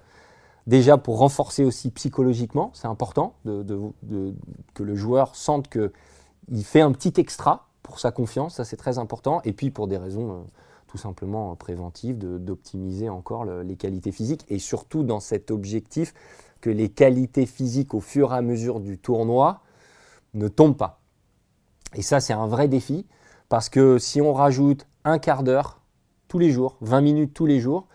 Déjà 0.67 0.97
pour 0.97 1.19
renforcer 1.19 1.65
aussi 1.65 1.91
psychologiquement, 1.91 2.71
c'est 2.75 2.87
important 2.87 3.35
que 3.45 4.83
le 4.83 4.95
joueur 4.95 5.35
sente 5.35 5.69
qu'il 5.69 6.65
fait 6.65 6.81
un 6.81 6.93
petit 6.93 7.21
extra 7.21 7.69
pour 7.83 7.99
sa 7.99 8.13
confiance, 8.13 8.55
ça 8.55 8.65
c'est 8.65 8.77
très 8.77 8.99
important. 8.99 9.41
Et 9.45 9.53
puis 9.53 9.71
pour 9.71 9.89
des 9.89 9.97
raisons 9.97 10.31
euh, 10.33 10.39
tout 10.87 10.99
simplement 10.99 11.51
euh, 11.51 11.55
préventives, 11.57 12.17
d'optimiser 12.17 13.09
encore 13.09 13.45
le- 13.45 13.63
les 13.63 13.75
qualités 13.75 14.13
physiques 14.13 14.45
et 14.49 14.61
surtout 14.61 15.03
dans 15.03 15.19
cet 15.19 15.51
objectif 15.51 16.15
que 16.61 16.71
les 16.71 16.89
qualités 16.91 17.45
physiques 17.45 17.93
au 17.93 18.01
fur 18.01 18.33
et 18.33 18.37
à 18.37 18.43
mesure 18.43 18.79
du 18.79 18.99
tournoi 18.99 19.63
ne 20.35 20.47
tombent 20.47 20.77
pas. 20.77 21.01
Et 21.95 22.03
ça, 22.03 22.21
c'est 22.21 22.33
un 22.33 22.47
vrai 22.47 22.69
défi 22.69 23.05
parce 23.49 23.69
que 23.69 23.99
si 23.99 24.21
on 24.21 24.33
rajoute 24.33 24.87
un 25.05 25.19
quart 25.19 25.43
d'heure 25.43 25.81
tous 26.29 26.39
les 26.39 26.51
jours, 26.51 26.77
20 26.83 27.01
minutes 27.01 27.35
tous 27.35 27.47
les 27.47 27.59
jours, 27.59 27.89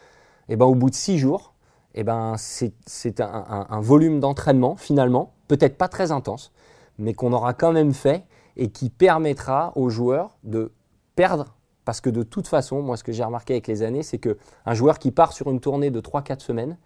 et 0.50 0.58
ben 0.58 0.66
au 0.66 0.76
bout 0.76 0.90
de 0.90 0.96
6 0.96 1.18
jours, 1.18 1.54
et 1.98 2.04
ben 2.04 2.36
c'est 2.38 3.20
un, 3.22 3.26
un- 3.50 3.68
un 3.70 3.82
volume 3.82 4.20
d'entraînement 4.20 4.76
finalement, 4.76 5.34
peut-être 5.48 5.78
pas 5.78 5.88
très 5.88 6.12
intense, 6.12 6.52
mais 6.98 7.14
qu'on 7.14 7.34
aura 7.34 7.54
quand 7.54 7.72
même 7.74 7.94
fait 7.94 8.24
et 8.56 8.70
qui 8.70 8.90
permettra 8.90 9.72
aux 9.76 9.90
joueurs 9.90 10.38
de 10.44 10.72
perdre. 11.16 11.56
Parce 11.86 12.02
que 12.02 12.10
de 12.10 12.24
toute 12.24 12.48
façon, 12.48 12.82
moi, 12.82 12.98
ce 12.98 13.04
que 13.04 13.12
j'ai 13.14 13.24
remarqué 13.24 13.54
avec 13.54 13.68
les 13.68 13.82
années, 13.82 14.04
c'est 14.04 14.18
qu'un 14.18 14.74
joueur 14.74 15.00
qui 15.00 15.12
part 15.12 15.32
sur 15.34 15.50
une 15.50 15.60
tournée 15.60 15.90
de 15.90 16.02
3-4 16.02 16.40
semaines 16.42 16.78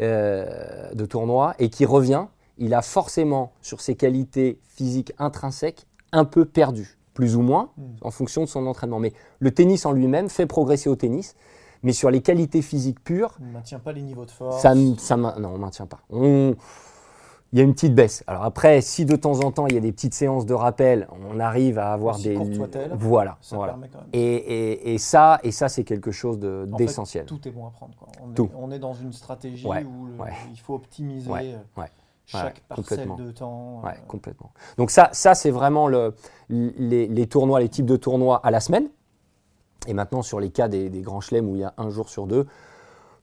euh, 0.00 0.92
de 0.94 1.04
tournoi 1.06 1.54
et 1.58 1.68
qui 1.70 1.84
revient, 1.84 2.26
il 2.58 2.74
a 2.74 2.82
forcément, 2.82 3.52
sur 3.60 3.80
ses 3.80 3.94
qualités 3.96 4.58
physiques 4.64 5.12
intrinsèques, 5.18 5.86
un 6.12 6.24
peu 6.24 6.44
perdu, 6.44 6.98
plus 7.14 7.36
ou 7.36 7.42
moins, 7.42 7.70
Mm. 7.76 7.82
en 8.02 8.10
fonction 8.10 8.42
de 8.42 8.46
son 8.48 8.66
entraînement. 8.66 8.98
Mais 8.98 9.12
le 9.40 9.50
tennis 9.50 9.84
en 9.86 9.92
lui-même 9.92 10.28
fait 10.28 10.46
progresser 10.46 10.88
au 10.88 10.96
tennis, 10.96 11.34
mais 11.86 11.92
sur 11.92 12.10
les 12.10 12.20
qualités 12.20 12.62
physiques 12.62 12.98
pures, 13.02 13.38
On 13.40 13.46
ne 13.46 13.52
maintient 13.52 13.78
pas 13.78 13.92
les 13.92 14.02
niveaux 14.02 14.24
de 14.24 14.30
force. 14.32 14.60
ça, 14.60 14.74
non, 14.74 14.96
on 15.38 15.52
ne 15.52 15.56
maintient 15.58 15.86
pas. 15.86 16.00
On- 16.10 16.54
il 17.52 17.58
y 17.60 17.62
a 17.62 17.64
une 17.64 17.74
petite 17.74 17.94
baisse. 17.94 18.24
Alors 18.26 18.42
après, 18.42 18.80
si 18.80 19.04
de 19.06 19.14
temps 19.14 19.38
en 19.44 19.52
temps 19.52 19.68
il 19.68 19.74
y 19.74 19.76
a 19.78 19.80
des 19.80 19.92
petites 19.92 20.12
séances 20.14 20.46
de 20.46 20.52
rappel, 20.52 21.06
on 21.30 21.38
arrive 21.38 21.78
à 21.78 21.92
avoir 21.92 22.16
Aussi 22.16 22.30
des 22.30 22.34
voilà, 22.98 23.38
Ça 23.40 23.54
voilà. 23.54 23.74
quand 23.74 23.78
même. 23.78 23.88
Et, 24.12 24.18
et- 24.34 24.94
et 24.94 24.98
ça, 24.98 25.38
et 25.44 25.52
ça 25.52 25.68
c'est 25.68 25.84
quelque 25.84 26.10
chose 26.10 26.40
de- 26.40 26.68
d'essentiel. 26.76 27.24
tout 27.24 27.46
est 27.46 27.52
bon 27.52 27.68
à 27.68 27.70
prendre. 27.70 27.94
quoi. 27.96 28.08
On, 28.20 28.32
Tout. 28.32 28.46
Est, 28.46 28.56
on 28.58 28.70
est 28.72 28.80
dans 28.80 28.94
une 28.94 29.12
stratégie 29.12 29.64
Ouais, 29.64 29.84
où 29.84 30.06
le- 30.06 30.20
ouais. 30.24 30.32
il 30.52 30.58
faut 30.58 30.74
optimiser 30.74 31.30
Ouais, 31.30 31.54
euh, 31.78 31.82
chaque 32.26 32.60
parcelle 32.62 33.08
de 33.16 33.30
temps. 33.30 33.80
Euh, 33.84 33.90
complètement. 34.08 34.50
Donc 34.76 34.90
ça, 34.90 35.08
ça 35.12 35.36
c'est 35.36 35.52
vraiment 35.52 35.86
le, 35.86 36.14
les, 36.50 37.06
les 37.06 37.26
tournois, 37.28 37.60
les 37.60 37.68
types 37.68 37.86
de 37.86 37.96
tournois 37.96 38.40
à 38.44 38.50
la 38.50 38.58
semaine. 38.58 38.88
Et 39.86 39.94
maintenant, 39.94 40.22
sur 40.22 40.40
les 40.40 40.50
cas 40.50 40.68
des, 40.68 40.88
grands 41.00 41.20
chelems 41.20 41.48
où 41.48 41.56
il 41.56 41.60
y 41.60 41.64
a 41.64 41.74
un 41.78 41.90
jour 41.90 42.08
sur 42.08 42.26
deux, 42.26 42.46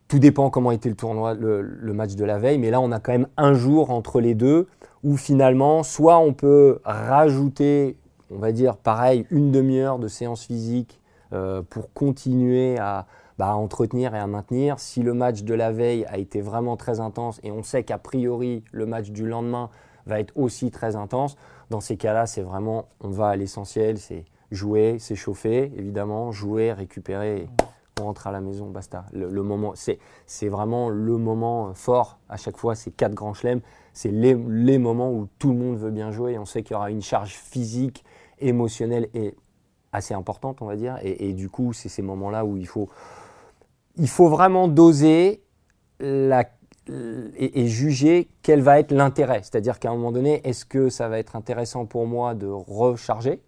tout 0.07 0.19
dépend 0.19 0.49
comment 0.49 0.71
était 0.71 0.89
le 0.89 0.95
tournoi, 0.95 1.33
le, 1.33 1.93
match 1.93 2.15
de 2.15 2.25
la 2.25 2.37
veille. 2.37 2.57
Mais 2.57 2.71
là, 2.71 2.81
on 2.81 2.91
a 2.91 2.99
quand 2.99 3.11
même 3.11 3.27
un 3.37 3.53
jour 3.53 3.89
entre 3.89 4.19
les 4.19 4.35
deux 4.35 4.67
où 5.03 5.17
finalement, 5.17 5.83
soit 5.83 6.17
on 6.19 6.33
peut 6.33 6.79
rajouter, 6.83 7.97
on 8.31 8.37
va 8.37 8.51
dire 8.51 8.77
pareil, 8.77 9.25
une 9.31 9.51
demi-heure 9.51 9.99
de 9.99 10.07
séance 10.07 10.45
physique 10.45 10.99
euh, 11.33 11.61
pour 11.61 11.91
continuer 11.93 12.77
à, 12.77 13.05
bah, 13.37 13.49
à 13.49 13.53
entretenir 13.55 14.13
et 14.13 14.19
à 14.19 14.27
maintenir. 14.27 14.79
Si 14.79 15.01
le 15.01 15.13
match 15.13 15.43
de 15.43 15.53
la 15.53 15.71
veille 15.71 16.05
a 16.05 16.17
été 16.17 16.41
vraiment 16.41 16.77
très 16.77 16.99
intense 16.99 17.39
et 17.43 17.51
on 17.51 17.63
sait 17.63 17.83
qu'a 17.83 17.97
priori 17.97 18.63
le 18.71 18.85
match 18.85 19.09
du 19.09 19.25
lendemain 19.25 19.69
va 20.05 20.19
être 20.19 20.33
aussi 20.35 20.69
très 20.69 20.95
intense, 20.95 21.35
dans 21.69 21.79
ces 21.79 21.97
cas-là, 21.97 22.27
c'est 22.27 22.41
vraiment, 22.41 22.85
on 23.01 23.09
va 23.09 23.29
à 23.29 23.35
l'essentiel, 23.35 23.97
jouer, 24.53 24.99
s'échauffer, 24.99 25.71
évidemment, 25.75 26.31
jouer, 26.31 26.71
récupérer, 26.73 27.49
on 27.99 28.05
rentre 28.05 28.27
à 28.27 28.31
la 28.31 28.41
maison, 28.41 28.69
basta. 28.69 29.05
Le, 29.13 29.43
moment, 29.43 29.73
c'est, 29.75 29.99
vraiment 30.47 30.89
le 30.89 31.17
moment 31.17 31.73
fort 31.73 32.19
à 32.29 32.37
chaque 32.37 32.57
fois, 32.57 32.75
ces 32.75 32.91
quatre 32.91 33.13
grands 33.13 33.33
chelems, 33.33 33.61
c'est 33.93 34.11
les, 34.11 34.33
les 34.33 34.77
moments 34.77 35.11
où 35.11 35.27
tout 35.39 35.51
le 35.51 35.57
monde 35.57 35.77
veut 35.77 35.91
bien 35.91 36.11
jouer, 36.11 36.37
on 36.37 36.45
sait 36.45 36.63
qu'il 36.63 36.73
y 36.73 36.75
aura 36.75 36.89
une 36.89 37.01
charge 37.01 37.33
physique, 37.33 38.03
émotionnelle 38.39 39.09
et 39.13 39.35
assez 39.91 40.13
importante, 40.13 40.61
on 40.61 40.65
va 40.65 40.75
dire, 40.75 40.97
et, 41.03 41.33
du 41.33 41.49
coup, 41.49 41.71
c'est 41.71 41.89
ces 41.89 42.01
moments-là 42.01 42.45
où 42.45 42.57
il 42.57 42.67
faut, 42.67 42.89
vraiment 44.27 44.67
doser 44.67 45.43
et, 46.01 46.41
et 46.87 47.67
juger 47.67 48.27
quel 48.41 48.61
va 48.61 48.79
être 48.79 48.91
l'intérêt. 48.91 49.41
C'est-à-dire 49.43 49.77
qu'à 49.79 49.91
un 49.91 49.95
moment 49.95 50.11
donné, 50.11 50.41
est-ce 50.47 50.65
que 50.65 50.89
ça 50.89 51.09
va 51.09 51.19
être 51.19 51.35
intéressant 51.35 51.85
pour 51.85 52.07
moi 52.07 52.33
de 52.33 52.47
recharger, 52.47 53.43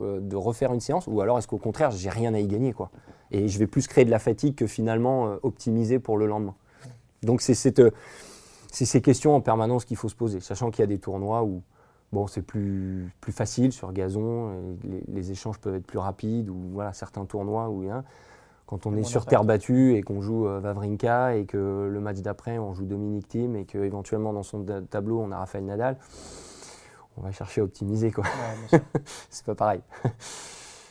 euh, 0.00 0.20
de 0.20 0.36
refaire 0.36 0.72
une 0.72 0.80
séance, 0.80 1.06
ou 1.06 1.20
alors 1.20 1.38
est-ce 1.38 1.48
qu'au 1.48 1.58
contraire, 1.58 1.90
j'ai 1.90 2.10
rien 2.10 2.34
à 2.34 2.38
y 2.38 2.46
gagner 2.46 2.72
quoi 2.72 2.90
Et 3.30 3.48
je 3.48 3.58
vais 3.58 3.66
plus 3.66 3.86
créer 3.86 4.04
de 4.04 4.10
la 4.10 4.18
fatigue 4.18 4.54
que 4.54 4.66
finalement 4.66 5.28
euh, 5.28 5.36
optimiser 5.42 5.98
pour 5.98 6.18
le 6.18 6.26
lendemain. 6.26 6.54
Donc 7.22 7.40
c'est 7.40 7.78
euh, 7.78 7.90
c'est 8.72 8.84
ces 8.84 9.00
questions 9.00 9.34
en 9.34 9.40
permanence 9.40 9.84
qu'il 9.84 9.96
faut 9.96 10.08
se 10.08 10.14
poser, 10.14 10.40
sachant 10.40 10.70
qu'il 10.70 10.80
y 10.80 10.84
a 10.84 10.86
des 10.86 10.98
tournois 10.98 11.42
où 11.42 11.62
bon, 12.12 12.26
c'est 12.26 12.42
plus, 12.42 13.12
plus 13.20 13.32
facile 13.32 13.72
sur 13.72 13.92
gazon, 13.92 14.76
les, 14.84 15.02
les 15.08 15.30
échanges 15.32 15.58
peuvent 15.58 15.74
être 15.74 15.86
plus 15.86 15.98
rapides, 15.98 16.48
ou 16.48 16.56
voilà, 16.72 16.92
certains 16.92 17.24
tournois 17.24 17.68
où 17.68 17.82
il 17.82 17.88
y 17.88 17.90
a 17.90 18.04
quand 18.70 18.86
on 18.86 18.94
est 18.94 19.02
sur 19.02 19.26
terre 19.26 19.42
battue 19.42 19.96
et 19.96 20.02
qu'on 20.02 20.22
joue 20.22 20.46
euh, 20.46 20.60
Vavrinka 20.60 21.34
et 21.34 21.44
que 21.44 21.88
le 21.92 22.00
match 22.00 22.18
d'après 22.18 22.58
on 22.58 22.72
joue 22.72 22.84
Dominique 22.84 23.26
Thiem 23.26 23.56
et 23.56 23.64
qu'éventuellement 23.64 24.32
dans 24.32 24.44
son 24.44 24.64
tableau 24.88 25.18
on 25.18 25.32
a 25.32 25.38
Rafael 25.38 25.64
Nadal, 25.64 25.96
on 27.16 27.22
va 27.22 27.32
chercher 27.32 27.60
à 27.60 27.64
optimiser 27.64 28.10
quoi. 28.12 28.24
ouais, 28.72 28.80
C'est 29.30 29.44
pas 29.46 29.54
pareil. 29.54 29.82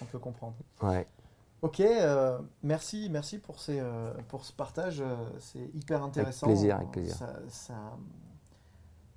on 0.01 0.05
peut 0.05 0.19
comprendre. 0.19 0.55
Ouais. 0.81 1.07
Ok, 1.61 1.81
euh, 1.81 2.39
merci, 2.63 3.09
merci 3.11 3.37
pour, 3.37 3.59
ces, 3.59 3.79
euh, 3.79 4.13
pour 4.29 4.45
ce 4.45 4.53
partage. 4.53 5.01
euh, 5.01 5.15
c'est 5.39 5.69
hyper 5.73 6.03
intéressant. 6.03 6.47
plaisir, 6.47 6.77
avec 6.77 6.91
plaisir. 6.91 7.15
Ça, 7.15 7.33
ça, 7.49 7.73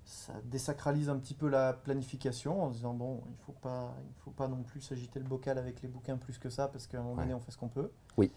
ça 0.04 0.32
désacralise 0.44 1.08
un 1.08 1.16
petit 1.18 1.34
peu 1.34 1.48
la 1.48 1.72
planification 1.72 2.64
en 2.64 2.70
se 2.70 2.76
disant 2.76 2.94
bon, 2.94 3.22
il 3.30 3.36
faut 3.44 3.52
pas, 3.52 3.94
il 4.08 4.20
faut 4.22 4.30
pas 4.32 4.48
non 4.48 4.62
plus 4.62 4.80
s'agiter 4.80 5.18
le 5.20 5.24
bocal 5.24 5.56
avec 5.58 5.82
les 5.82 5.88
bouquins 5.88 6.16
plus 6.16 6.38
que 6.38 6.50
ça 6.50 6.68
parce 6.68 6.86
qu'à 6.86 6.98
un 6.98 7.02
moment 7.02 7.14
Ouais. 7.16 7.22
donné 7.22 7.34
on 7.34 7.40
fait 7.40 7.52
ce 7.52 7.58
qu'on 7.58 7.68
peut. 7.68 7.90
Oui. 8.16 8.32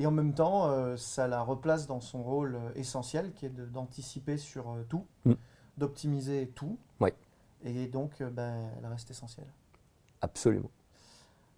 Et 0.00 0.06
en 0.06 0.10
même 0.10 0.34
temps, 0.34 0.66
euh, 0.66 0.96
ça 0.96 1.28
la 1.28 1.40
replace 1.42 1.86
dans 1.86 2.00
son 2.00 2.24
rôle 2.24 2.58
essentiel 2.74 3.32
qui 3.34 3.46
est 3.46 3.50
d'anticiper 3.50 4.36
sur 4.36 4.76
tout, 4.88 5.06
Mm. 5.24 5.34
d'optimiser 5.78 6.48
tout. 6.56 6.76
Ouais. 6.98 7.14
Et 7.64 7.86
donc, 7.86 8.20
euh, 8.20 8.28
ben, 8.30 8.70
elle 8.78 8.86
reste 8.86 9.10
essentielle. 9.10 9.46
Absolument. 10.20 10.70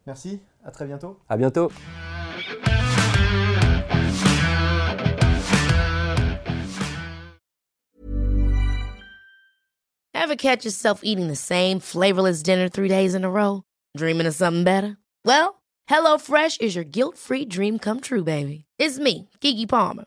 Merci, 0.06 0.40
à 0.64 0.70
très 0.70 0.86
bientôt. 0.86 1.18
À 1.28 1.36
bientôt. 1.36 1.70
Ever 10.14 10.36
catch 10.36 10.64
yourself 10.64 11.00
eating 11.02 11.28
the 11.28 11.36
same 11.36 11.78
flavorless 11.80 12.42
dinner 12.42 12.68
three 12.68 12.88
days 12.88 13.14
in 13.14 13.24
a 13.24 13.30
row? 13.30 13.62
Dreaming 13.96 14.26
of 14.26 14.34
something 14.34 14.64
better? 14.64 14.96
Well, 15.24 15.62
HelloFresh 15.88 16.60
is 16.60 16.74
your 16.74 16.84
guilt-free 16.84 17.46
dream 17.46 17.78
come 17.78 18.00
true, 18.00 18.24
baby. 18.24 18.64
It's 18.78 18.98
me, 18.98 19.28
Kiki 19.40 19.66
Palmer. 19.66 20.06